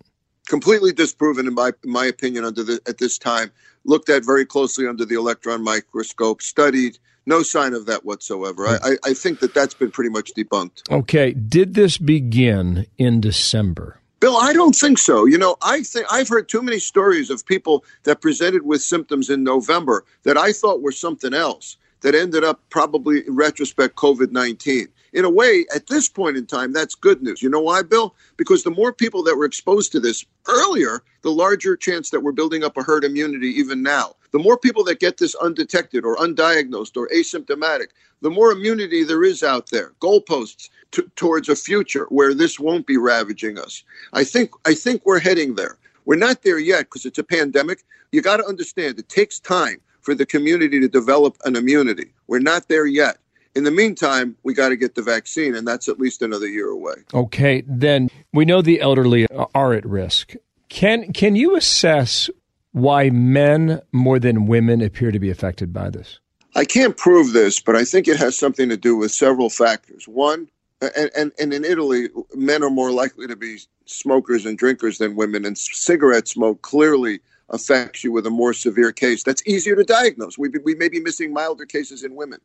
Completely 0.48 0.92
disproven, 0.92 1.46
in 1.46 1.54
my 1.54 1.72
in 1.84 1.90
my 1.90 2.06
opinion, 2.06 2.44
under 2.44 2.62
the 2.62 2.80
at 2.86 2.98
this 2.98 3.18
time. 3.18 3.50
Looked 3.84 4.08
at 4.08 4.24
very 4.24 4.46
closely 4.46 4.86
under 4.86 5.04
the 5.04 5.14
electron 5.14 5.62
microscope, 5.62 6.40
studied. 6.40 6.98
No 7.26 7.42
sign 7.42 7.72
of 7.72 7.86
that 7.86 8.04
whatsoever. 8.04 8.66
I, 8.66 8.76
I, 8.82 8.96
I 9.04 9.14
think 9.14 9.40
that 9.40 9.54
that's 9.54 9.72
been 9.72 9.90
pretty 9.90 10.10
much 10.10 10.32
debunked. 10.34 10.90
Okay. 10.90 11.32
Did 11.32 11.72
this 11.72 11.96
begin 11.96 12.86
in 12.98 13.22
December? 13.22 14.00
Bill, 14.24 14.38
I 14.38 14.54
don't 14.54 14.74
think 14.74 14.96
so. 14.96 15.26
You 15.26 15.36
know, 15.36 15.56
I 15.60 15.82
think 15.82 16.06
I've 16.10 16.30
heard 16.30 16.48
too 16.48 16.62
many 16.62 16.78
stories 16.78 17.28
of 17.28 17.44
people 17.44 17.84
that 18.04 18.22
presented 18.22 18.64
with 18.64 18.80
symptoms 18.80 19.28
in 19.28 19.44
November 19.44 20.02
that 20.22 20.38
I 20.38 20.50
thought 20.50 20.80
were 20.80 20.92
something 20.92 21.34
else 21.34 21.76
that 22.00 22.14
ended 22.14 22.42
up 22.42 22.62
probably 22.70 23.26
in 23.26 23.36
retrospect 23.36 23.96
COVID 23.96 24.32
19. 24.32 24.88
In 25.12 25.26
a 25.26 25.30
way, 25.30 25.66
at 25.74 25.88
this 25.88 26.08
point 26.08 26.38
in 26.38 26.46
time, 26.46 26.72
that's 26.72 26.94
good 26.94 27.22
news. 27.22 27.42
You 27.42 27.50
know 27.50 27.60
why, 27.60 27.82
Bill? 27.82 28.14
Because 28.38 28.62
the 28.62 28.70
more 28.70 28.94
people 28.94 29.22
that 29.24 29.36
were 29.36 29.44
exposed 29.44 29.92
to 29.92 30.00
this 30.00 30.24
earlier, 30.48 31.02
the 31.20 31.30
larger 31.30 31.76
chance 31.76 32.08
that 32.08 32.20
we're 32.20 32.32
building 32.32 32.64
up 32.64 32.78
a 32.78 32.82
herd 32.82 33.04
immunity 33.04 33.48
even 33.48 33.82
now. 33.82 34.14
The 34.34 34.40
more 34.40 34.58
people 34.58 34.82
that 34.86 34.98
get 34.98 35.18
this 35.18 35.36
undetected 35.36 36.04
or 36.04 36.16
undiagnosed 36.16 36.96
or 36.96 37.08
asymptomatic, 37.14 37.90
the 38.20 38.30
more 38.30 38.50
immunity 38.50 39.04
there 39.04 39.22
is 39.22 39.44
out 39.44 39.70
there. 39.70 39.92
Goalposts 40.00 40.70
t- 40.90 41.04
towards 41.14 41.48
a 41.48 41.54
future 41.54 42.06
where 42.08 42.34
this 42.34 42.58
won't 42.58 42.84
be 42.84 42.96
ravaging 42.96 43.60
us. 43.60 43.84
I 44.12 44.24
think 44.24 44.50
I 44.66 44.74
think 44.74 45.02
we're 45.06 45.20
heading 45.20 45.54
there. 45.54 45.78
We're 46.04 46.16
not 46.16 46.42
there 46.42 46.58
yet 46.58 46.86
because 46.86 47.06
it's 47.06 47.20
a 47.20 47.22
pandemic. 47.22 47.84
You 48.10 48.22
got 48.22 48.38
to 48.38 48.44
understand 48.44 48.98
it 48.98 49.08
takes 49.08 49.38
time 49.38 49.80
for 50.00 50.16
the 50.16 50.26
community 50.26 50.80
to 50.80 50.88
develop 50.88 51.36
an 51.44 51.54
immunity. 51.54 52.12
We're 52.26 52.40
not 52.40 52.66
there 52.66 52.86
yet. 52.86 53.18
In 53.54 53.62
the 53.62 53.70
meantime, 53.70 54.36
we 54.42 54.52
got 54.52 54.70
to 54.70 54.76
get 54.76 54.96
the 54.96 55.02
vaccine, 55.02 55.54
and 55.54 55.64
that's 55.64 55.88
at 55.88 56.00
least 56.00 56.22
another 56.22 56.48
year 56.48 56.70
away. 56.70 56.94
Okay, 57.14 57.62
then 57.68 58.10
we 58.32 58.44
know 58.44 58.62
the 58.62 58.80
elderly 58.80 59.28
are 59.54 59.74
at 59.74 59.86
risk. 59.86 60.34
Can 60.68 61.12
can 61.12 61.36
you 61.36 61.54
assess 61.54 62.30
why 62.74 63.08
men 63.08 63.80
more 63.92 64.18
than 64.18 64.46
women 64.46 64.80
appear 64.80 65.12
to 65.12 65.20
be 65.20 65.30
affected 65.30 65.72
by 65.72 65.88
this? 65.88 66.18
I 66.56 66.64
can't 66.64 66.96
prove 66.96 67.32
this, 67.32 67.60
but 67.60 67.76
I 67.76 67.84
think 67.84 68.08
it 68.08 68.16
has 68.16 68.36
something 68.36 68.68
to 68.68 68.76
do 68.76 68.96
with 68.96 69.12
several 69.12 69.48
factors. 69.48 70.08
One, 70.08 70.48
and, 70.80 71.08
and, 71.16 71.32
and 71.38 71.54
in 71.54 71.64
Italy, 71.64 72.08
men 72.34 72.64
are 72.64 72.70
more 72.70 72.90
likely 72.90 73.28
to 73.28 73.36
be 73.36 73.58
smokers 73.86 74.44
and 74.44 74.58
drinkers 74.58 74.98
than 74.98 75.14
women, 75.14 75.44
and 75.44 75.56
cigarette 75.56 76.26
smoke 76.26 76.62
clearly 76.62 77.20
affects 77.50 78.02
you 78.02 78.10
with 78.10 78.26
a 78.26 78.30
more 78.30 78.52
severe 78.52 78.90
case. 78.90 79.22
That's 79.22 79.46
easier 79.46 79.76
to 79.76 79.84
diagnose. 79.84 80.36
We, 80.36 80.48
we 80.64 80.74
may 80.74 80.88
be 80.88 80.98
missing 80.98 81.32
milder 81.32 81.66
cases 81.66 82.02
in 82.02 82.16
women. 82.16 82.40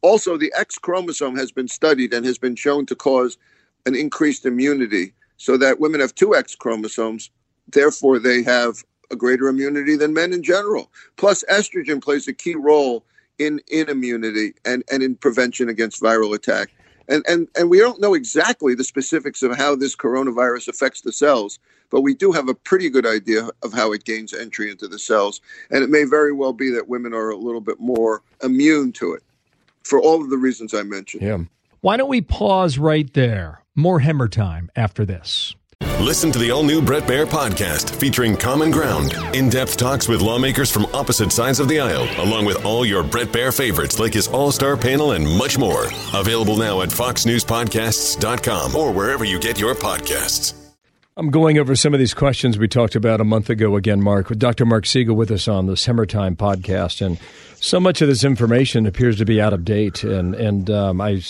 Also, 0.00 0.36
the 0.36 0.52
X 0.56 0.78
chromosome 0.78 1.36
has 1.36 1.50
been 1.50 1.66
studied 1.66 2.14
and 2.14 2.24
has 2.24 2.38
been 2.38 2.54
shown 2.54 2.86
to 2.86 2.94
cause 2.94 3.36
an 3.84 3.96
increased 3.96 4.46
immunity 4.46 5.12
so 5.38 5.56
that 5.56 5.80
women 5.80 6.00
have 6.00 6.14
two 6.14 6.36
X 6.36 6.54
chromosomes. 6.54 7.30
Therefore, 7.66 8.20
they 8.20 8.44
have 8.44 8.84
a 9.12 9.16
greater 9.16 9.46
immunity 9.46 9.96
than 9.96 10.12
men 10.12 10.32
in 10.32 10.42
general. 10.42 10.90
Plus, 11.16 11.44
estrogen 11.50 12.02
plays 12.02 12.26
a 12.26 12.32
key 12.32 12.54
role 12.54 13.04
in, 13.38 13.60
in 13.70 13.88
immunity 13.88 14.54
and, 14.64 14.82
and 14.90 15.02
in 15.02 15.14
prevention 15.14 15.68
against 15.68 16.02
viral 16.02 16.34
attack. 16.34 16.70
And, 17.08 17.24
and, 17.28 17.48
and 17.56 17.68
we 17.68 17.78
don't 17.78 18.00
know 18.00 18.14
exactly 18.14 18.74
the 18.74 18.84
specifics 18.84 19.42
of 19.42 19.56
how 19.56 19.76
this 19.76 19.94
coronavirus 19.94 20.68
affects 20.68 21.02
the 21.02 21.12
cells, 21.12 21.58
but 21.90 22.00
we 22.00 22.14
do 22.14 22.32
have 22.32 22.48
a 22.48 22.54
pretty 22.54 22.88
good 22.88 23.06
idea 23.06 23.48
of 23.62 23.72
how 23.72 23.92
it 23.92 24.04
gains 24.04 24.32
entry 24.32 24.70
into 24.70 24.88
the 24.88 24.98
cells. 24.98 25.40
And 25.70 25.82
it 25.84 25.90
may 25.90 26.04
very 26.04 26.32
well 26.32 26.52
be 26.52 26.70
that 26.70 26.88
women 26.88 27.12
are 27.12 27.30
a 27.30 27.36
little 27.36 27.60
bit 27.60 27.80
more 27.80 28.22
immune 28.42 28.92
to 28.92 29.12
it 29.12 29.22
for 29.84 30.00
all 30.00 30.22
of 30.22 30.30
the 30.30 30.38
reasons 30.38 30.74
I 30.74 30.82
mentioned. 30.84 31.22
Yeah. 31.22 31.38
Why 31.80 31.96
don't 31.96 32.08
we 32.08 32.20
pause 32.20 32.78
right 32.78 33.12
there? 33.12 33.62
More 33.74 34.00
Hemmer 34.00 34.30
time 34.30 34.70
after 34.76 35.04
this. 35.04 35.54
Listen 36.00 36.32
to 36.32 36.38
the 36.38 36.50
all 36.50 36.62
new 36.62 36.82
Brett 36.82 37.04
Baier 37.04 37.26
podcast 37.26 37.94
featuring 37.96 38.36
Common 38.36 38.70
Ground, 38.70 39.14
in 39.34 39.48
depth 39.48 39.76
talks 39.76 40.08
with 40.08 40.20
lawmakers 40.20 40.70
from 40.70 40.86
opposite 40.94 41.32
sides 41.32 41.60
of 41.60 41.68
the 41.68 41.80
aisle, 41.80 42.08
along 42.18 42.44
with 42.44 42.64
all 42.64 42.84
your 42.84 43.02
Brett 43.02 43.28
Baier 43.28 43.56
favorites 43.56 43.98
like 43.98 44.14
his 44.14 44.28
all 44.28 44.52
star 44.52 44.76
panel 44.76 45.12
and 45.12 45.26
much 45.38 45.58
more. 45.58 45.86
Available 46.14 46.56
now 46.56 46.82
at 46.82 46.88
FoxNewsPodcasts.com 46.88 48.76
or 48.76 48.92
wherever 48.92 49.24
you 49.24 49.38
get 49.38 49.60
your 49.60 49.74
podcasts. 49.74 50.54
I'm 51.14 51.30
going 51.30 51.58
over 51.58 51.76
some 51.76 51.92
of 51.92 52.00
these 52.00 52.14
questions 52.14 52.56
we 52.56 52.68
talked 52.68 52.94
about 52.94 53.20
a 53.20 53.24
month 53.24 53.50
ago 53.50 53.76
again, 53.76 54.00
Marc, 54.00 54.30
with 54.30 54.38
Dr. 54.38 54.64
Marc 54.64 54.86
Siegel 54.86 55.14
with 55.14 55.30
us 55.30 55.46
on 55.46 55.66
the 55.66 55.74
Hemmer 55.74 56.08
Time 56.08 56.36
podcast. 56.36 57.04
And 57.04 57.18
so 57.56 57.78
much 57.78 58.00
of 58.00 58.08
this 58.08 58.24
information 58.24 58.86
appears 58.86 59.18
to 59.18 59.26
be 59.26 59.38
out 59.38 59.52
of 59.52 59.62
date. 59.62 60.04
And, 60.04 60.34
and 60.34 60.70
um, 60.70 61.02
I 61.02 61.22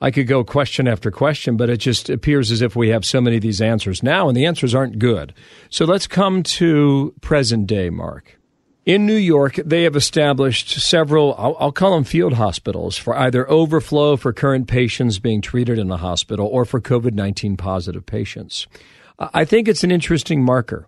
I 0.00 0.10
could 0.10 0.26
go 0.26 0.44
question 0.44 0.86
after 0.88 1.10
question, 1.10 1.56
but 1.56 1.70
it 1.70 1.78
just 1.78 2.10
appears 2.10 2.50
as 2.50 2.62
if 2.62 2.76
we 2.76 2.88
have 2.88 3.04
so 3.04 3.20
many 3.20 3.36
of 3.36 3.42
these 3.42 3.60
answers 3.60 4.02
now, 4.02 4.28
and 4.28 4.36
the 4.36 4.46
answers 4.46 4.74
aren't 4.74 4.98
good. 4.98 5.34
So 5.70 5.84
let's 5.84 6.06
come 6.06 6.42
to 6.42 7.14
present 7.20 7.66
day, 7.66 7.90
Marc. 7.90 8.38
In 8.84 9.06
New 9.06 9.16
York, 9.16 9.54
they 9.64 9.84
have 9.84 9.96
established 9.96 10.68
several, 10.68 11.34
I'll, 11.38 11.56
I'll, 11.58 11.72
call 11.72 11.94
them 11.94 12.04
field 12.04 12.34
hospitals, 12.34 12.98
for 12.98 13.16
either 13.16 13.50
overflow 13.50 14.16
for 14.18 14.34
current 14.34 14.68
patients 14.68 15.18
being 15.18 15.40
treated 15.40 15.78
in 15.78 15.88
the 15.88 15.96
hospital 15.96 16.46
or 16.46 16.66
for 16.66 16.82
COVID 16.82 17.14
19 17.14 17.56
positive 17.56 18.04
patients. 18.04 18.66
I 19.18 19.46
think 19.46 19.68
it's 19.68 19.84
an 19.84 19.90
interesting 19.90 20.42
marker 20.42 20.86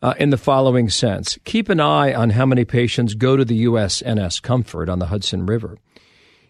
uh, 0.00 0.14
in 0.18 0.30
the 0.30 0.36
following 0.36 0.88
sense 0.88 1.38
keep 1.44 1.68
an 1.68 1.80
eye 1.80 2.14
on 2.14 2.30
how 2.30 2.46
many 2.46 2.64
patients 2.64 3.14
go 3.14 3.36
to 3.36 3.44
the 3.44 3.64
USNS 3.64 4.40
Comfort 4.40 4.88
on 4.88 4.98
the 4.98 5.06
Hudson 5.06 5.46
River. 5.46 5.78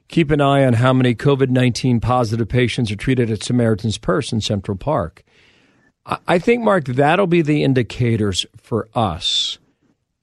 Keep 0.09 0.31
an 0.31 0.41
eye 0.41 0.65
on 0.65 0.75
how 0.75 0.93
many 0.93 1.15
COVID 1.15 1.51
19 1.51 2.01
positive 2.01 2.49
patients 2.49 2.91
are 2.91 2.97
treated 2.97 3.31
at 3.31 3.43
Samaritan's 3.43 3.99
Purse 3.99 4.33
in 4.33 4.41
Central 4.41 4.77
Park. 4.77 5.23
I 6.29 6.39
think, 6.39 6.63
Marc, 6.63 6.85
that'll 6.85 7.27
be 7.27 7.43
the 7.43 7.65
indicators 7.65 8.47
for 8.57 8.89
us 8.95 9.59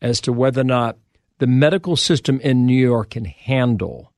as 0.02 0.22
to 0.22 0.32
whether 0.32 0.62
or 0.62 0.66
not 0.66 0.98
the 1.40 1.48
medical 1.48 1.98
system 1.98 2.40
in 2.40 2.66
New 2.66 2.80
York 2.80 3.12
can 3.12 3.26
handle 3.26 4.14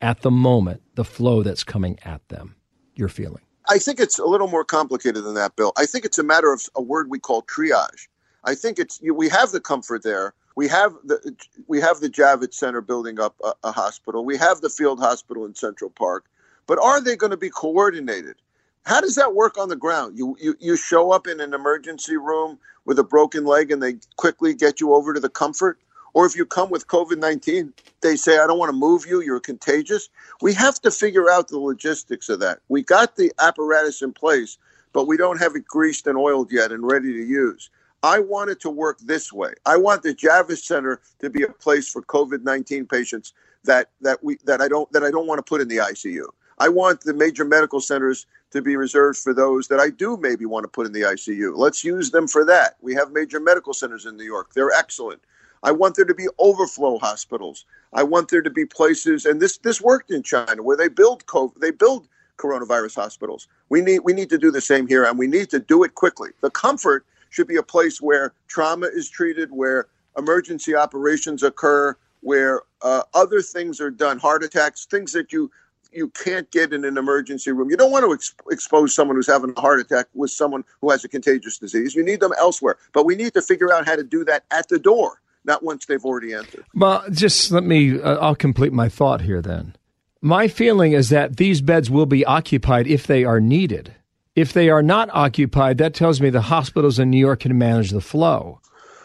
at 0.00 0.22
the 0.22 0.30
moment 0.30 0.82
the 0.94 1.04
flow 1.04 1.42
that's 1.42 1.64
coming 1.64 1.98
at 2.04 2.26
them. 2.28 2.56
Your 2.94 3.08
feeling? 3.08 3.42
I 3.68 3.78
think 3.78 4.00
it's 4.00 4.18
a 4.18 4.24
little 4.24 4.48
more 4.48 4.64
complicated 4.64 5.24
than 5.24 5.34
that, 5.34 5.56
Bill. 5.56 5.72
I 5.76 5.84
think 5.84 6.04
it's 6.04 6.18
a 6.18 6.22
matter 6.22 6.52
of 6.52 6.62
a 6.74 6.80
word 6.80 7.10
we 7.10 7.18
call 7.18 7.42
triage. 7.42 8.08
I 8.44 8.54
think 8.54 8.78
it's 8.78 9.00
we 9.02 9.28
have 9.28 9.50
the 9.50 9.60
comfort 9.60 10.02
there 10.02 10.34
we 10.56 10.68
have 10.68 10.94
the 11.04 11.34
we 11.66 11.80
have 11.80 12.00
the 12.00 12.08
Javits 12.10 12.54
Center 12.54 12.80
building 12.80 13.20
up 13.20 13.36
a, 13.44 13.54
a 13.64 13.72
hospital. 13.72 14.24
We 14.24 14.36
have 14.38 14.60
the 14.60 14.70
field 14.70 15.00
hospital 15.00 15.44
in 15.44 15.54
Central 15.54 15.90
Park, 15.90 16.26
but 16.66 16.78
are 16.82 17.00
they 17.00 17.16
going 17.16 17.30
to 17.30 17.36
be 17.36 17.50
coordinated? 17.50 18.36
How 18.84 19.00
does 19.00 19.14
that 19.14 19.34
work 19.34 19.58
on 19.58 19.68
the 19.68 19.76
ground? 19.76 20.18
You, 20.18 20.36
you 20.40 20.56
you 20.60 20.76
show 20.76 21.12
up 21.12 21.26
in 21.26 21.40
an 21.40 21.54
emergency 21.54 22.16
room 22.16 22.58
with 22.84 22.98
a 22.98 23.04
broken 23.04 23.44
leg 23.44 23.70
and 23.70 23.82
they 23.82 23.96
quickly 24.16 24.54
get 24.54 24.80
you 24.80 24.94
over 24.94 25.14
to 25.14 25.20
the 25.20 25.30
comfort? 25.30 25.78
Or 26.12 26.26
if 26.26 26.36
you 26.36 26.46
come 26.46 26.70
with 26.70 26.86
COVID 26.86 27.18
19, 27.18 27.72
they 28.02 28.16
say, 28.16 28.38
I 28.38 28.46
don't 28.46 28.58
want 28.58 28.70
to 28.70 28.76
move 28.76 29.04
you, 29.06 29.20
you're 29.22 29.40
contagious. 29.40 30.08
We 30.42 30.54
have 30.54 30.80
to 30.82 30.90
figure 30.92 31.28
out 31.30 31.48
the 31.48 31.58
logistics 31.58 32.28
of 32.28 32.40
that. 32.40 32.60
We 32.68 32.82
got 32.82 33.16
the 33.16 33.32
apparatus 33.40 34.02
in 34.02 34.12
place, 34.12 34.58
but 34.92 35.08
we 35.08 35.16
don't 35.16 35.40
have 35.40 35.56
it 35.56 35.66
greased 35.66 36.06
and 36.06 36.16
oiled 36.16 36.52
yet 36.52 36.70
and 36.70 36.86
ready 36.86 37.12
to 37.14 37.24
use. 37.24 37.70
I 38.04 38.18
want 38.18 38.50
it 38.50 38.60
to 38.60 38.70
work 38.70 38.98
this 39.00 39.32
way. 39.32 39.54
I 39.64 39.78
want 39.78 40.02
the 40.02 40.14
Javits 40.14 40.64
Center 40.64 41.00
to 41.20 41.30
be 41.30 41.42
a 41.42 41.48
place 41.48 41.88
for 41.88 42.02
COVID 42.02 42.42
nineteen 42.42 42.84
patients 42.84 43.32
that 43.64 43.88
that 44.02 44.22
we 44.22 44.36
that 44.44 44.60
I 44.60 44.68
don't 44.68 44.92
that 44.92 45.02
I 45.02 45.10
don't 45.10 45.26
want 45.26 45.38
to 45.38 45.42
put 45.42 45.62
in 45.62 45.68
the 45.68 45.78
ICU. 45.78 46.26
I 46.58 46.68
want 46.68 47.00
the 47.00 47.14
major 47.14 47.46
medical 47.46 47.80
centers 47.80 48.26
to 48.50 48.60
be 48.60 48.76
reserved 48.76 49.18
for 49.18 49.32
those 49.32 49.68
that 49.68 49.80
I 49.80 49.88
do 49.88 50.18
maybe 50.18 50.44
want 50.44 50.64
to 50.64 50.68
put 50.68 50.86
in 50.86 50.92
the 50.92 51.00
ICU. 51.00 51.56
Let's 51.56 51.82
use 51.82 52.10
them 52.10 52.28
for 52.28 52.44
that. 52.44 52.76
We 52.82 52.94
have 52.94 53.10
major 53.10 53.40
medical 53.40 53.72
centers 53.72 54.04
in 54.04 54.18
New 54.18 54.24
York. 54.24 54.52
They're 54.52 54.70
excellent. 54.70 55.22
I 55.62 55.72
want 55.72 55.96
there 55.96 56.04
to 56.04 56.14
be 56.14 56.28
overflow 56.38 56.98
hospitals. 56.98 57.64
I 57.94 58.02
want 58.02 58.28
there 58.28 58.42
to 58.42 58.50
be 58.50 58.66
places, 58.66 59.24
and 59.24 59.40
this 59.40 59.56
this 59.56 59.80
worked 59.80 60.10
in 60.10 60.22
China 60.22 60.62
where 60.62 60.76
they 60.76 60.88
build 60.88 61.24
COVID, 61.24 61.58
they 61.58 61.70
build 61.70 62.06
coronavirus 62.36 62.96
hospitals. 62.96 63.48
We 63.70 63.80
need 63.80 64.00
we 64.00 64.12
need 64.12 64.28
to 64.28 64.36
do 64.36 64.50
the 64.50 64.60
same 64.60 64.86
here, 64.86 65.06
and 65.06 65.18
we 65.18 65.26
need 65.26 65.48
to 65.50 65.58
do 65.58 65.84
it 65.84 65.94
quickly. 65.94 66.32
The 66.42 66.50
comfort 66.50 67.06
should 67.34 67.48
be 67.48 67.56
a 67.56 67.62
place 67.62 68.00
where 68.00 68.32
trauma 68.46 68.86
is 68.86 69.10
treated, 69.10 69.50
where 69.50 69.88
emergency 70.16 70.74
operations 70.76 71.42
occur, 71.42 71.96
where 72.20 72.62
uh, 72.82 73.02
other 73.12 73.42
things 73.42 73.80
are 73.80 73.90
done, 73.90 74.18
heart 74.18 74.44
attacks, 74.44 74.86
things 74.86 75.12
that 75.12 75.32
you 75.32 75.50
you 75.92 76.08
can't 76.10 76.50
get 76.50 76.72
in 76.72 76.84
an 76.84 76.98
emergency 76.98 77.52
room. 77.52 77.70
You 77.70 77.76
don't 77.76 77.92
want 77.92 78.04
to 78.04 78.12
ex- 78.12 78.34
expose 78.50 78.92
someone 78.92 79.16
who's 79.16 79.28
having 79.28 79.52
a 79.56 79.60
heart 79.60 79.78
attack 79.78 80.06
with 80.12 80.32
someone 80.32 80.64
who 80.80 80.90
has 80.90 81.04
a 81.04 81.08
contagious 81.08 81.56
disease. 81.58 81.94
You 81.94 82.04
need 82.04 82.18
them 82.18 82.32
elsewhere. 82.36 82.78
But 82.92 83.06
we 83.06 83.14
need 83.14 83.32
to 83.34 83.42
figure 83.42 83.72
out 83.72 83.86
how 83.86 83.94
to 83.94 84.02
do 84.02 84.24
that 84.24 84.42
at 84.50 84.68
the 84.68 84.80
door, 84.80 85.20
not 85.44 85.62
once 85.62 85.86
they've 85.86 86.04
already 86.04 86.34
entered. 86.34 86.64
Well, 86.74 87.04
just 87.12 87.52
let 87.52 87.62
me, 87.62 88.00
uh, 88.00 88.16
I'll 88.16 88.34
complete 88.34 88.72
my 88.72 88.88
thought 88.88 89.20
here 89.20 89.40
then. 89.40 89.76
My 90.20 90.48
feeling 90.48 90.94
is 90.94 91.10
that 91.10 91.36
these 91.36 91.60
beds 91.60 91.92
will 91.92 92.06
be 92.06 92.24
occupied 92.24 92.88
if 92.88 93.06
they 93.06 93.24
are 93.24 93.38
needed. 93.38 93.94
If 94.36 94.52
they 94.52 94.68
are 94.68 94.82
not 94.82 95.10
occupied, 95.12 95.78
that 95.78 95.94
tells 95.94 96.20
me 96.20 96.30
the 96.30 96.42
hospitals 96.42 96.98
in 96.98 97.10
New 97.10 97.18
York 97.18 97.40
can 97.40 97.56
manage 97.56 97.90
the 97.90 98.00
flow. 98.00 98.60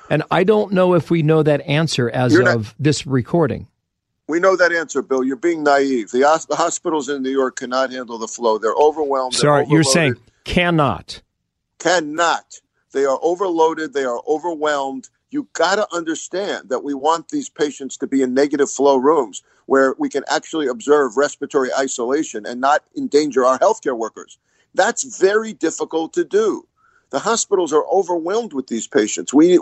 And 0.09 0.23
I 0.31 0.43
don't 0.43 0.73
know 0.73 0.95
if 0.95 1.11
we 1.11 1.21
know 1.21 1.43
that 1.43 1.61
answer 1.61 2.09
as 2.09 2.33
You're 2.33 2.49
of 2.49 2.65
not, 2.65 2.75
this 2.79 3.05
recording. 3.05 3.67
We 4.27 4.39
know 4.39 4.55
that 4.55 4.71
answer, 4.71 5.03
Bill. 5.03 5.23
You're 5.23 5.35
being 5.35 5.63
naive. 5.63 6.11
The, 6.11 6.45
the 6.49 6.55
hospitals 6.55 7.09
in 7.09 7.21
New 7.21 7.29
York 7.29 7.57
cannot 7.57 7.91
handle 7.91 8.17
the 8.17 8.27
flow. 8.27 8.57
They're 8.57 8.73
overwhelmed. 8.73 9.35
Sorry, 9.35 9.65
they're 9.65 9.73
you're 9.73 9.83
saying 9.83 10.15
cannot. 10.45 11.21
Cannot. 11.77 12.59
They 12.91 13.05
are 13.05 13.19
overloaded. 13.21 13.93
They 13.93 14.05
are 14.05 14.21
overwhelmed. 14.27 15.09
You 15.29 15.47
got 15.53 15.75
to 15.75 15.87
understand 15.95 16.69
that 16.69 16.83
we 16.83 16.95
want 16.95 17.29
these 17.29 17.49
patients 17.49 17.97
to 17.97 18.07
be 18.07 18.23
in 18.23 18.33
negative 18.33 18.69
flow 18.69 18.97
rooms 18.97 19.43
where 19.67 19.93
we 19.99 20.09
can 20.09 20.23
actually 20.27 20.67
observe 20.67 21.17
respiratory 21.17 21.69
isolation 21.73 22.47
and 22.47 22.59
not 22.59 22.83
endanger 22.97 23.45
our 23.45 23.59
healthcare 23.59 23.95
workers. 23.95 24.39
That's 24.73 25.19
very 25.19 25.53
difficult 25.53 26.13
to 26.13 26.23
do. 26.23 26.65
The 27.11 27.19
hospitals 27.19 27.73
are 27.73 27.85
overwhelmed 27.91 28.53
with 28.53 28.67
these 28.67 28.87
patients. 28.87 29.33
We, 29.33 29.59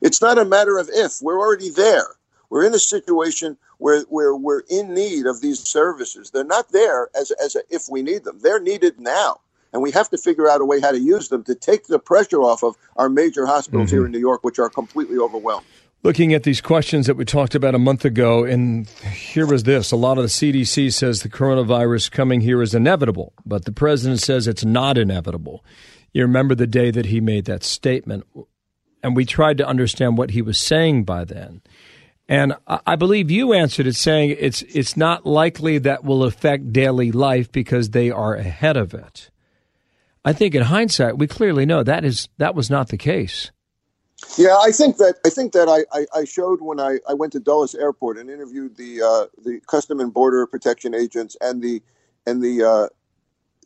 it's 0.00 0.22
not 0.22 0.38
a 0.38 0.44
matter 0.44 0.78
of 0.78 0.88
if, 0.92 1.20
we're 1.20 1.38
already 1.38 1.70
there. 1.70 2.06
We're 2.50 2.64
in 2.64 2.74
a 2.74 2.78
situation 2.78 3.56
where, 3.78 4.02
where 4.02 4.34
we're 4.34 4.62
in 4.70 4.94
need 4.94 5.26
of 5.26 5.40
these 5.40 5.60
services. 5.60 6.30
They're 6.30 6.44
not 6.44 6.70
there 6.70 7.10
as, 7.18 7.30
as 7.32 7.56
a, 7.56 7.60
if 7.68 7.86
we 7.90 8.02
need 8.02 8.24
them. 8.24 8.38
They're 8.40 8.60
needed 8.60 9.00
now. 9.00 9.40
And 9.72 9.82
we 9.82 9.90
have 9.90 10.08
to 10.10 10.18
figure 10.18 10.48
out 10.48 10.60
a 10.60 10.64
way 10.64 10.80
how 10.80 10.92
to 10.92 11.00
use 11.00 11.28
them 11.28 11.44
to 11.44 11.54
take 11.54 11.88
the 11.88 11.98
pressure 11.98 12.40
off 12.40 12.62
of 12.62 12.76
our 12.96 13.08
major 13.08 13.44
hospitals 13.44 13.88
mm-hmm. 13.88 13.96
here 13.96 14.06
in 14.06 14.12
New 14.12 14.18
York, 14.18 14.44
which 14.44 14.58
are 14.58 14.70
completely 14.70 15.18
overwhelmed 15.18 15.66
looking 16.02 16.32
at 16.32 16.42
these 16.42 16.60
questions 16.60 17.06
that 17.06 17.16
we 17.16 17.24
talked 17.24 17.54
about 17.54 17.74
a 17.74 17.78
month 17.78 18.04
ago, 18.04 18.44
and 18.44 18.88
here 18.88 19.46
was 19.46 19.64
this. 19.64 19.90
A 19.90 19.96
lot 19.96 20.18
of 20.18 20.24
the 20.24 20.28
CDC 20.28 20.92
says 20.92 21.22
the 21.22 21.28
coronavirus 21.28 22.10
coming 22.10 22.40
here 22.40 22.62
is 22.62 22.74
inevitable, 22.74 23.32
but 23.44 23.64
the 23.64 23.72
president 23.72 24.20
says 24.20 24.46
it's 24.46 24.64
not 24.64 24.98
inevitable. 24.98 25.64
You 26.12 26.22
remember 26.22 26.54
the 26.54 26.66
day 26.66 26.90
that 26.90 27.06
he 27.06 27.20
made 27.20 27.44
that 27.46 27.64
statement, 27.64 28.24
and 29.02 29.14
we 29.16 29.24
tried 29.24 29.58
to 29.58 29.66
understand 29.66 30.18
what 30.18 30.30
he 30.30 30.42
was 30.42 30.58
saying 30.58 31.04
by 31.04 31.24
then. 31.24 31.62
And 32.30 32.54
I 32.66 32.96
believe 32.96 33.30
you 33.30 33.54
answered 33.54 33.86
it 33.86 33.96
saying 33.96 34.36
it's 34.38 34.60
it's 34.62 34.98
not 34.98 35.24
likely 35.24 35.78
that 35.78 36.04
will 36.04 36.24
affect 36.24 36.74
daily 36.74 37.10
life 37.10 37.50
because 37.50 37.90
they 37.90 38.10
are 38.10 38.34
ahead 38.34 38.76
of 38.76 38.92
it. 38.92 39.30
I 40.26 40.34
think 40.34 40.54
in 40.54 40.64
hindsight, 40.64 41.16
we 41.16 41.26
clearly 41.26 41.64
know 41.64 41.82
that 41.82 42.04
is 42.04 42.28
that 42.36 42.54
was 42.54 42.68
not 42.68 42.88
the 42.88 42.98
case. 42.98 43.50
Yeah, 44.36 44.56
I 44.60 44.72
think 44.72 44.96
that 44.96 45.16
I 45.24 45.30
think 45.30 45.52
that 45.52 45.68
I, 45.68 45.84
I, 45.96 46.06
I 46.20 46.24
showed 46.24 46.60
when 46.60 46.80
I, 46.80 46.98
I 47.08 47.14
went 47.14 47.32
to 47.34 47.40
Dulles 47.40 47.74
Airport 47.74 48.18
and 48.18 48.30
interviewed 48.30 48.76
the 48.76 49.02
uh, 49.02 49.26
the 49.44 49.60
Custom 49.66 50.00
and 50.00 50.12
Border 50.12 50.46
Protection 50.46 50.94
agents 50.94 51.36
and 51.40 51.62
the 51.62 51.82
and 52.26 52.42
the 52.42 52.64
uh, 52.64 52.88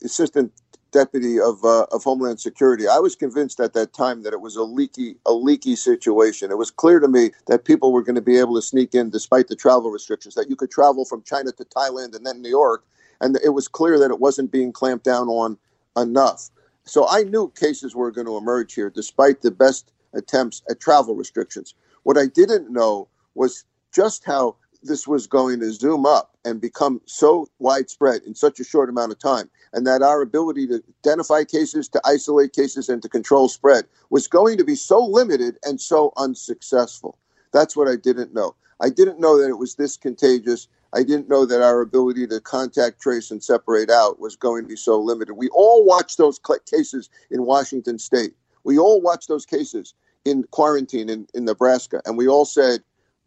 assistant 0.05 0.53
deputy 0.93 1.41
of 1.41 1.65
uh, 1.65 1.85
of 1.93 2.05
Homeland 2.05 2.41
Security. 2.41 2.87
I 2.87 2.99
was 2.99 3.17
convinced 3.17 3.61
at 3.61 3.73
that 3.75 3.95
time 3.95 4.23
that 4.25 4.33
it 4.35 4.41
was 4.41 4.57
a 4.57 4.63
leaky 4.63 5.17
a 5.27 5.33
leaky 5.33 5.77
situation. 5.77 6.51
It 6.51 6.59
was 6.59 6.71
clear 6.71 7.01
to 7.01 7.09
me 7.09 7.31
that 7.47 7.65
people 7.65 7.93
were 7.93 8.03
going 8.03 8.17
to 8.17 8.23
be 8.23 8.39
able 8.39 8.55
to 8.57 8.63
sneak 8.63 8.95
in 8.95 9.11
despite 9.11 9.49
the 9.49 9.57
travel 9.57 9.91
restrictions. 9.91 10.35
That 10.35 10.51
you 10.51 10.57
could 10.57 10.71
travel 10.71 11.05
from 11.05 11.23
China 11.23 11.53
to 11.53 11.65
Thailand 11.65 12.15
and 12.15 12.27
then 12.27 12.43
New 12.43 12.51
York, 12.51 12.85
and 13.21 13.39
it 13.45 13.51
was 13.51 13.69
clear 13.69 13.99
that 13.99 14.11
it 14.11 14.21
wasn't 14.21 14.53
being 14.53 14.73
clamped 14.73 15.05
down 15.05 15.29
on 15.29 15.59
enough. 15.97 16.51
So 16.85 17.09
I 17.09 17.23
knew 17.23 17.53
cases 17.59 17.95
were 17.95 18.11
going 18.11 18.27
to 18.27 18.37
emerge 18.37 18.75
here, 18.75 18.91
despite 18.91 19.43
the 19.43 19.51
best 19.51 19.93
attempts 20.15 20.63
at 20.71 20.81
travel 20.81 21.15
restrictions. 21.15 21.75
What 22.03 22.19
I 22.19 22.27
didn't 22.27 22.71
know 22.71 23.09
was 23.35 23.65
just 23.93 24.25
how 24.25 24.57
this 24.83 25.07
was 25.07 25.27
going 25.27 25.61
to 25.61 25.73
zoom 25.73 26.05
up 26.05 26.37
and 26.45 26.61
become 26.61 27.01
so 27.07 27.47
widespread 27.61 28.23
in 28.23 28.35
such 28.35 28.59
a 28.59 28.65
short 28.65 28.89
amount 28.89 29.13
of 29.13 29.19
time, 29.19 29.49
and 29.73 29.87
that 29.87 30.03
our 30.03 30.21
ability 30.23 30.67
to 30.67 30.83
identify 31.07 31.45
cases, 31.45 31.89
to 31.89 32.01
isolate 32.05 32.53
cases, 32.53 32.89
and 32.89 33.01
to 33.03 33.09
control 33.09 33.49
spread 33.49 33.85
was 34.11 34.27
going 34.27 34.59
to 34.59 34.65
be 34.65 34.75
so 34.75 34.99
limited 35.05 35.57
and 35.65 35.81
so 35.81 36.13
unsuccessful. 36.17 37.17
That's 37.53 37.77
what 37.77 37.89
I 37.89 37.97
didn't 37.97 38.35
know. 38.35 38.57
I 38.81 38.89
didn't 38.91 39.21
know 39.21 39.41
that 39.41 39.49
it 39.49 39.59
was 39.59 39.77
this 39.77 39.97
contagious. 39.97 40.67
I 40.93 41.05
didn't 41.05 41.29
know 41.29 41.47
that 41.47 41.63
our 41.63 41.81
ability 41.81 42.27
to 42.27 42.41
contact, 42.41 43.01
trace, 43.01 43.31
and 43.31 43.43
separate 43.43 43.91
out 43.91 44.19
was 44.19 44.37
going 44.37 44.65
to 44.65 44.69
be 44.69 44.77
so 44.77 45.01
limited. 45.01 45.35
We 45.35 45.49
all 45.51 45.85
watched 45.85 46.19
those 46.19 46.41
cases 46.71 47.09
in 47.31 47.47
Washington 47.47 47.99
state. 47.99 48.35
We 48.65 48.79
all 48.79 49.01
watched 49.01 49.29
those 49.29 49.47
cases 49.47 49.95
in 50.25 50.45
quarantine 50.45 51.09
in, 51.09 51.27
in 51.35 51.45
Nebraska, 51.45 52.01
and 52.05 52.17
we 52.17 52.29
all 52.29 52.45
said, 52.45 52.81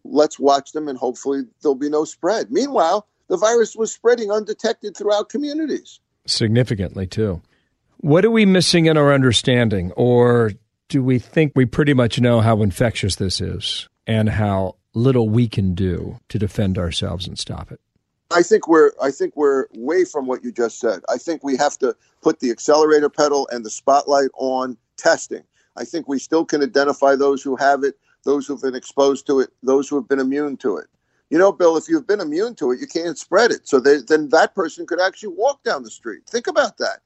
let's 0.03 0.39
watch 0.39 0.71
them 0.71 0.87
and 0.87 0.97
hopefully 0.97 1.43
there'll 1.61 1.75
be 1.75 1.89
no 1.89 2.05
spread. 2.05 2.51
Meanwhile, 2.51 3.07
the 3.27 3.37
virus 3.37 3.75
was 3.75 3.91
spreading 3.91 4.31
undetected 4.31 4.95
throughout 4.95 5.29
communities. 5.29 5.99
Significantly, 6.27 7.07
too. 7.07 7.41
What 7.97 8.23
are 8.23 8.31
we 8.31 8.45
missing 8.45 8.85
in 8.85 8.97
our 8.97 9.13
understanding, 9.13 9.91
or 9.93 10.51
do 10.89 11.03
we 11.03 11.17
think 11.19 11.53
we 11.55 11.65
pretty 11.65 11.93
much 11.93 12.19
know 12.19 12.41
how 12.41 12.61
infectious 12.61 13.15
this 13.15 13.41
is 13.41 13.89
and 14.05 14.29
how 14.29 14.75
little 14.93 15.27
we 15.29 15.47
can 15.47 15.73
do 15.73 16.19
to 16.29 16.37
defend 16.37 16.77
ourselves 16.77 17.27
and 17.27 17.37
stop 17.37 17.71
it? 17.71 17.79
I 18.31 18.41
think 18.41 18.67
we're 18.67 18.91
I 19.01 19.11
think 19.11 19.35
we're 19.35 19.67
way 19.73 20.03
from 20.03 20.25
what 20.25 20.43
you 20.43 20.51
just 20.51 20.79
said. 20.79 21.01
I 21.09 21.17
think 21.17 21.43
we 21.43 21.57
have 21.57 21.77
to 21.79 21.95
put 22.21 22.39
the 22.39 22.51
accelerator 22.51 23.09
pedal 23.09 23.47
and 23.51 23.63
the 23.63 23.69
spotlight 23.69 24.29
on 24.35 24.77
testing. 24.97 25.43
I 25.77 25.83
think 25.83 26.07
we 26.07 26.19
still 26.19 26.45
can 26.45 26.63
identify 26.63 27.15
those 27.15 27.43
who 27.43 27.55
have 27.55 27.83
it 27.83 27.95
those 28.25 28.45
who've 28.45 28.61
been 28.61 28.75
exposed 28.75 29.25
to 29.27 29.39
it, 29.39 29.51
those 29.63 29.87
who 29.87 29.95
have 29.95 30.07
been 30.07 30.19
immune 30.19 30.57
to 30.57 30.77
it. 30.77 30.87
You 31.29 31.37
know, 31.37 31.51
Bill, 31.51 31.77
if 31.77 31.87
you've 31.87 32.07
been 32.07 32.19
immune 32.19 32.55
to 32.55 32.71
it, 32.71 32.79
you 32.79 32.87
can't 32.87 33.17
spread 33.17 33.51
it. 33.51 33.67
So 33.67 33.79
they, 33.79 33.97
then 33.97 34.29
that 34.29 34.53
person 34.53 34.85
could 34.85 35.01
actually 35.01 35.33
walk 35.35 35.63
down 35.63 35.83
the 35.83 35.89
street. 35.89 36.23
Think 36.27 36.47
about 36.47 36.77
that. 36.77 36.99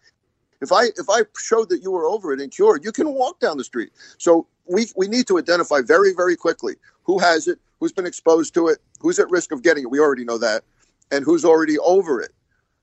If 0.62 0.74
I 0.74 0.86
if 0.98 1.10
I 1.10 1.22
showed 1.38 1.70
that 1.70 1.82
you 1.82 1.92
were 1.92 2.06
over 2.06 2.34
it 2.34 2.42
and 2.42 2.52
cured, 2.52 2.84
you 2.84 2.92
can 2.92 3.14
walk 3.14 3.40
down 3.40 3.58
the 3.58 3.64
street. 3.64 3.92
So 4.18 4.48
we 4.66 4.88
we 4.98 5.08
need 5.08 5.26
to 5.28 5.38
identify 5.38 5.80
very 5.82 6.14
very 6.14 6.36
quickly 6.36 6.76
who 7.04 7.18
has 7.20 7.48
it, 7.48 7.60
who's 7.80 7.94
been 7.94 8.06
exposed 8.06 8.54
to 8.56 8.68
it, 8.68 8.80
who's 9.00 9.20
at 9.20 9.30
risk 9.30 9.54
of 9.54 9.64
getting 9.64 9.84
it. 9.84 9.90
We 9.90 10.00
already 10.00 10.26
know 10.26 10.38
that, 10.38 10.64
and 11.12 11.24
who's 11.24 11.46
already 11.46 11.80
over 11.80 12.22
it. 12.22 12.32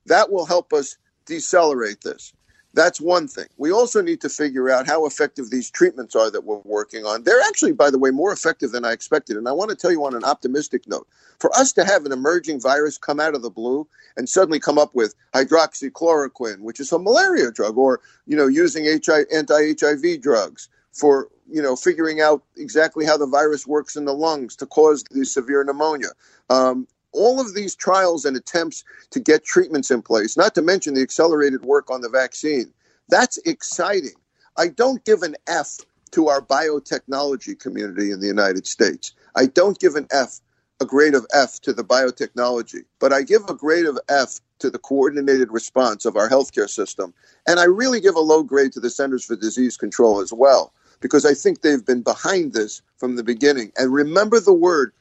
That 0.06 0.32
will 0.32 0.46
help 0.46 0.72
us 0.72 0.96
decelerate 1.26 2.00
this. 2.00 2.32
That's 2.76 3.00
one 3.00 3.26
thing. 3.26 3.46
We 3.56 3.72
also 3.72 4.02
need 4.02 4.20
to 4.20 4.28
figure 4.28 4.68
out 4.68 4.86
how 4.86 5.06
effective 5.06 5.48
these 5.48 5.70
treatments 5.70 6.14
are 6.14 6.30
that 6.30 6.44
we're 6.44 6.58
working 6.58 7.06
on. 7.06 7.22
They're 7.22 7.40
actually, 7.48 7.72
by 7.72 7.90
the 7.90 7.98
way, 7.98 8.10
more 8.10 8.34
effective 8.34 8.70
than 8.70 8.84
I 8.84 8.92
expected. 8.92 9.38
And 9.38 9.48
I 9.48 9.52
want 9.52 9.70
to 9.70 9.76
tell 9.76 9.90
you 9.90 10.04
on 10.04 10.14
an 10.14 10.24
optimistic 10.24 10.86
note 10.86 11.08
for 11.40 11.50
us 11.56 11.72
to 11.72 11.86
have 11.86 12.04
an 12.04 12.12
emerging 12.12 12.60
virus 12.60 12.98
come 12.98 13.18
out 13.18 13.34
of 13.34 13.40
the 13.40 13.48
blue 13.48 13.88
and 14.18 14.28
suddenly 14.28 14.60
come 14.60 14.76
up 14.76 14.94
with 14.94 15.14
hydroxychloroquine, 15.34 16.60
which 16.60 16.78
is 16.78 16.92
a 16.92 16.98
malaria 16.98 17.50
drug, 17.50 17.78
or, 17.78 18.00
you 18.26 18.36
know, 18.36 18.46
using 18.46 18.86
anti 18.86 19.24
HIV 19.32 20.20
drugs 20.20 20.68
for, 20.92 21.28
you 21.50 21.62
know, 21.62 21.76
figuring 21.76 22.20
out 22.20 22.42
exactly 22.58 23.06
how 23.06 23.16
the 23.16 23.26
virus 23.26 23.66
works 23.66 23.96
in 23.96 24.04
the 24.04 24.12
lungs 24.12 24.54
to 24.56 24.66
cause 24.66 25.02
the 25.10 25.24
severe 25.24 25.64
pneumonia. 25.64 26.10
Um, 26.50 26.86
all 27.16 27.40
of 27.40 27.54
these 27.54 27.74
trials 27.74 28.24
and 28.24 28.36
attempts 28.36 28.84
to 29.10 29.20
get 29.20 29.44
treatments 29.44 29.90
in 29.90 30.02
place, 30.02 30.36
not 30.36 30.54
to 30.54 30.62
mention 30.62 30.94
the 30.94 31.02
accelerated 31.02 31.64
work 31.64 31.90
on 31.90 32.02
the 32.02 32.08
vaccine, 32.08 32.72
that's 33.08 33.38
exciting. 33.38 34.14
I 34.56 34.68
don't 34.68 35.04
give 35.04 35.22
an 35.22 35.36
F 35.46 35.78
to 36.12 36.28
our 36.28 36.40
biotechnology 36.40 37.58
community 37.58 38.10
in 38.10 38.20
the 38.20 38.26
United 38.26 38.66
States. 38.66 39.12
I 39.34 39.46
don't 39.46 39.78
give 39.78 39.96
an 39.96 40.06
F, 40.10 40.40
a 40.80 40.84
grade 40.84 41.14
of 41.14 41.26
F 41.32 41.60
to 41.62 41.72
the 41.72 41.84
biotechnology, 41.84 42.84
but 43.00 43.12
I 43.12 43.22
give 43.22 43.42
a 43.48 43.54
grade 43.54 43.86
of 43.86 43.98
F 44.08 44.40
to 44.58 44.70
the 44.70 44.78
coordinated 44.78 45.52
response 45.52 46.04
of 46.04 46.16
our 46.16 46.28
healthcare 46.28 46.68
system. 46.68 47.12
And 47.46 47.60
I 47.60 47.64
really 47.64 48.00
give 48.00 48.14
a 48.14 48.20
low 48.20 48.42
grade 48.42 48.72
to 48.72 48.80
the 48.80 48.90
Centers 48.90 49.24
for 49.24 49.36
Disease 49.36 49.76
Control 49.76 50.20
as 50.20 50.32
well, 50.32 50.72
because 51.00 51.26
I 51.26 51.34
think 51.34 51.60
they've 51.60 51.84
been 51.84 52.02
behind 52.02 52.54
this 52.54 52.80
from 52.96 53.16
the 53.16 53.24
beginning. 53.24 53.72
And 53.76 53.92
remember 53.92 54.40
the 54.40 54.54
word 54.54 54.92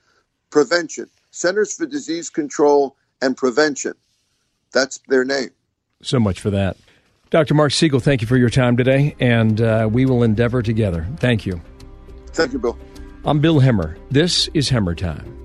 prevention. 0.49 1.09
Centers 1.35 1.73
for 1.73 1.85
Disease 1.85 2.29
Control 2.29 2.95
and 3.21 3.35
Prevention. 3.35 3.93
That's 4.71 4.99
their 5.09 5.25
name. 5.25 5.49
So 6.01 6.19
much 6.19 6.39
for 6.39 6.49
that. 6.51 6.77
Dr. 7.29 7.53
Marc 7.53 7.73
Siegel, 7.73 7.99
thank 7.99 8.21
you 8.21 8.27
for 8.27 8.37
your 8.37 8.49
time 8.49 8.77
today, 8.77 9.15
and 9.19 9.59
uh, 9.59 9.89
we 9.91 10.05
will 10.05 10.23
endeavor 10.23 10.61
together. 10.61 11.05
Thank 11.17 11.45
you. 11.45 11.61
Thank 12.27 12.53
you, 12.53 12.59
Bill. 12.59 12.77
I'm 13.25 13.39
Bill 13.41 13.59
Hemmer. 13.59 13.97
This 14.09 14.47
is 14.53 14.69
Hemmer 14.69 14.95
Time. 14.95 15.44